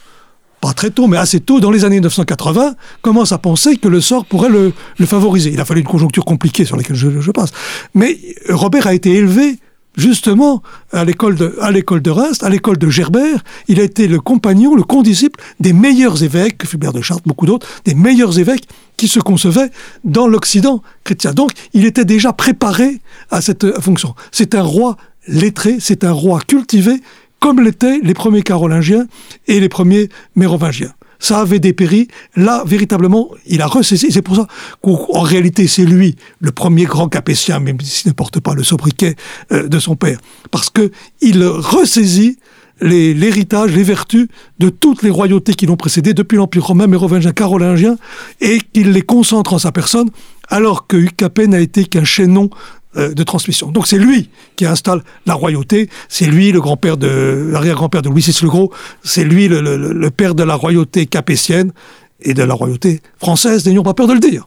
pas 0.61 0.73
très 0.73 0.91
tôt, 0.91 1.07
mais 1.07 1.17
assez 1.17 1.41
tôt, 1.41 1.61
dans 1.61 1.71
les 1.71 1.85
années 1.85 1.97
1980, 1.97 2.75
commence 3.03 3.33
à 3.33 3.39
penser 3.39 3.77
que 3.77 3.89
le 3.89 4.01
sort 4.01 4.25
pourrait 4.25 4.49
le, 4.49 4.73
favoriser. 5.07 5.51
Il 5.53 5.61
a 5.61 5.65
fallu 5.65 5.81
une 5.81 5.87
conjoncture 5.87 6.25
compliquée 6.25 6.65
sur 6.65 6.77
laquelle 6.77 6.97
je, 6.97 7.31
passe. 7.31 7.51
Mais 7.95 8.19
Robert 8.49 8.87
a 8.87 8.95
été 8.95 9.15
élevé 9.15 9.59
justement 9.97 10.63
à 10.93 11.05
l'école 11.05 11.35
de, 11.35 11.57
à 11.61 11.71
l'école 11.71 12.03
de 12.03 12.11
Reims, 12.11 12.43
à 12.43 12.49
l'école 12.49 12.79
de 12.79 12.89
Gerbert. 12.89 13.43
Il 13.67 13.81
a 13.81 13.83
été 13.83 14.09
le 14.09 14.21
compagnon, 14.21 14.75
le 14.75 14.83
condisciple 14.83 15.41
des 15.61 15.73
meilleurs 15.73 16.23
évêques, 16.23 16.65
Fulbert 16.65 16.93
de 16.93 17.03
Chartres, 17.03 17.25
beaucoup 17.27 17.47
d'autres, 17.47 17.67
des 17.85 17.95
meilleurs 17.95 18.39
évêques 18.39 18.69
qui 18.97 19.09
se 19.09 19.21
concevaient 19.21 19.71
dans 20.05 20.27
l'Occident 20.27 20.83
chrétien. 21.05 21.33
Donc, 21.33 21.53
il 21.73 21.85
était 21.85 22.05
déjà 22.05 22.33
préparé 22.33 23.01
à 23.31 23.41
cette 23.41 23.81
fonction. 23.81 24.15
C'est 24.33 24.55
un 24.55 24.63
roi 24.63 24.97
lettré, 25.27 25.77
c'est 25.81 26.05
un 26.05 26.13
roi 26.13 26.41
cultivé 26.47 27.01
comme 27.41 27.61
l'étaient 27.61 28.01
les 28.03 28.15
premiers 28.15 28.43
carolingiens 28.43 29.07
et 29.47 29.61
les 29.61 29.69
premiers 29.69 30.09
mérovingiens. 30.37 30.93
Ça 31.21 31.41
avait 31.41 31.59
dépéri. 31.59 32.09
Là, 32.37 32.63
véritablement, 32.65 33.31
il 33.47 33.61
a 33.61 33.67
ressaisi. 33.67 34.13
C'est 34.13 34.23
pour 34.23 34.37
ça 34.37 34.47
qu'en 34.83 35.21
réalité, 35.21 35.67
c'est 35.67 35.85
lui 35.85 36.15
le 36.41 36.53
premier 36.53 36.85
grand 36.85 37.09
capétien, 37.09 37.59
même 37.59 37.81
s'il 37.81 38.09
ne 38.09 38.15
porte 38.15 38.39
pas 38.39 38.55
le 38.55 38.63
sobriquet 38.63 39.17
euh, 39.51 39.67
de 39.67 39.79
son 39.81 39.97
père. 39.97 40.19
Parce 40.51 40.71
que 40.71 40.93
il 41.21 41.45
ressaisit 41.45 42.39
l'héritage, 42.81 43.75
les, 43.75 43.83
vertus 43.83 44.29
de 44.59 44.69
toutes 44.69 45.03
les 45.03 45.11
royautés 45.11 45.55
qui 45.55 45.67
l'ont 45.67 45.77
précédé 45.77 46.15
depuis 46.15 46.37
l'Empire 46.37 46.67
romain, 46.67 46.87
mérovingien, 46.87 47.33
carolingien, 47.33 47.97
et 48.41 48.61
qu'il 48.73 48.93
les 48.93 49.03
concentre 49.03 49.55
en 49.55 49.59
sa 49.59 49.73
personne, 49.73 50.11
alors 50.49 50.87
que 50.87 50.97
Capet 51.17 51.47
n'a 51.47 51.61
été 51.61 51.85
qu'un 51.85 52.05
chaînon 52.05 52.51
euh, 52.99 53.15
de 53.15 53.23
transmission. 53.23 53.71
Donc 53.71 53.87
c'est 53.87 53.99
lui 53.99 54.29
qui 54.57 54.67
installe 54.67 55.03
la 55.27 55.35
royauté, 55.35 55.89
c'est 56.09 56.27
lui 56.27 56.53
le 56.53 56.61
grand-père 56.61 56.97
de 56.97 57.49
l'arrière-grand-père 57.53 58.03
de 58.03 58.09
Louis 58.09 58.23
VI 58.23 58.39
le 58.43 58.49
Gros, 58.49 58.73
c'est 59.05 59.25
lui 59.25 59.49
le, 59.49 60.09
père 60.11 60.35
de 60.35 60.43
la 60.43 60.55
royauté 60.55 61.07
capétienne 61.07 61.73
et 62.21 62.35
de 62.35 62.43
la 62.43 62.55
royauté 62.55 63.01
française, 63.19 63.67
n'ayons 63.67 63.83
pas 63.83 63.95
peur 63.95 64.09
de 64.09 64.15
le 64.15 64.21
dire. 64.21 64.47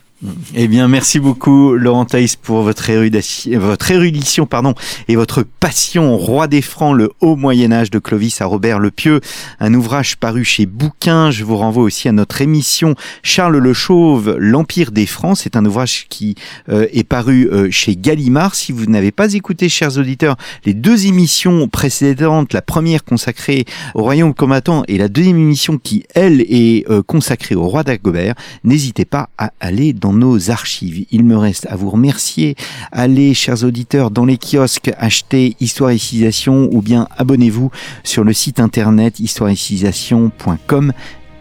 Eh 0.54 0.68
bien, 0.68 0.88
merci 0.88 1.20
beaucoup, 1.20 1.74
Laurent 1.74 2.06
Thaïs, 2.06 2.36
pour 2.36 2.62
votre 2.62 2.92
érudition, 2.92 3.60
votre 3.60 4.46
pardon, 4.46 4.76
et 5.08 5.16
votre 5.16 5.42
passion. 5.42 6.16
Roi 6.16 6.48
des 6.48 6.62
Francs, 6.62 6.96
le 6.96 7.12
haut 7.22 7.36
Moyen-Âge 7.36 7.90
de 7.90 7.98
Clovis 7.98 8.40
à 8.40 8.46
Robert 8.46 8.78
le 8.78 8.92
Pieux, 8.92 9.20
un 9.60 9.74
ouvrage 9.74 10.18
paru 10.18 10.46
chez 10.46 10.68
Bouquin. 10.68 11.32
Je 11.32 11.44
vous 11.44 11.58
renvoie 11.58 11.84
aussi 11.84 12.08
à 12.08 12.12
notre 12.12 12.42
émission 12.42 12.94
Charles 13.24 13.58
le 13.58 13.74
Chauve, 13.74 14.36
l'Empire 14.38 14.92
des 14.92 15.08
Francs. 15.08 15.38
C'est 15.38 15.56
un 15.56 15.66
ouvrage 15.66 16.06
qui 16.10 16.36
euh, 16.70 16.86
est 16.94 17.04
paru 17.04 17.50
euh, 17.52 17.72
chez 17.72 17.96
Gallimard. 17.96 18.54
Si 18.54 18.72
vous 18.72 18.86
n'avez 18.86 19.12
pas 19.12 19.34
écouté, 19.34 19.70
chers 19.70 19.98
auditeurs, 19.98 20.36
les 20.66 20.76
deux 20.76 21.08
émissions 21.08 21.68
précédentes, 21.68 22.54
la 22.54 22.62
première 22.62 23.04
consacrée 23.04 23.66
au 23.96 24.04
royaume 24.04 24.36
combattant 24.36 24.84
et 24.88 25.00
la 25.00 25.08
deuxième 25.08 25.40
émission 25.40 25.80
qui, 25.80 26.04
elle, 26.14 26.42
est 26.42 26.88
euh, 26.92 27.02
consacrée 27.02 27.56
au 27.56 27.68
roi 27.68 27.84
d'Agobert, 27.84 28.36
n'hésitez 28.64 29.06
pas 29.06 29.30
à 29.40 29.52
aller 29.60 29.94
dans 29.94 30.11
nos 30.14 30.52
archives. 30.52 31.06
Il 31.12 31.24
me 31.24 31.38
reste 31.38 31.68
à 31.70 31.76
vous 31.76 31.90
remercier. 31.90 32.56
Allez, 32.92 33.34
chers 33.34 33.64
auditeurs, 33.64 34.12
dans 34.12 34.26
les 34.26 34.38
kiosques, 34.38 34.92
achetez 34.98 35.56
Histoire 35.60 35.92
et 35.92 35.98
Civilisation 35.98 36.70
ou 36.72 36.82
bien 36.82 37.08
abonnez-vous 37.18 37.72
sur 38.04 38.24
le 38.24 38.34
site 38.34 38.60
internet 38.60 39.20
histoireetcivilisation.com. 39.20 40.94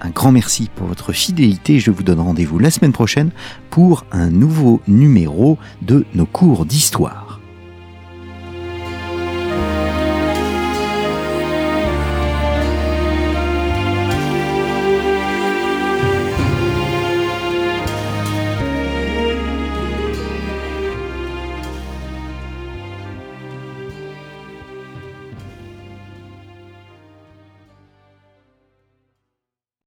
Un 0.02 0.10
grand 0.10 0.32
merci 0.32 0.70
pour 0.74 0.86
votre 0.86 1.12
fidélité. 1.12 1.78
Je 1.78 1.90
vous 1.90 2.02
donne 2.02 2.20
rendez-vous 2.20 2.58
la 2.58 2.70
semaine 2.70 2.92
prochaine 2.92 3.30
pour 3.68 4.06
un 4.12 4.30
nouveau 4.30 4.80
numéro 4.88 5.58
de 5.82 6.06
nos 6.14 6.26
cours 6.26 6.64
d'histoire. 6.64 7.29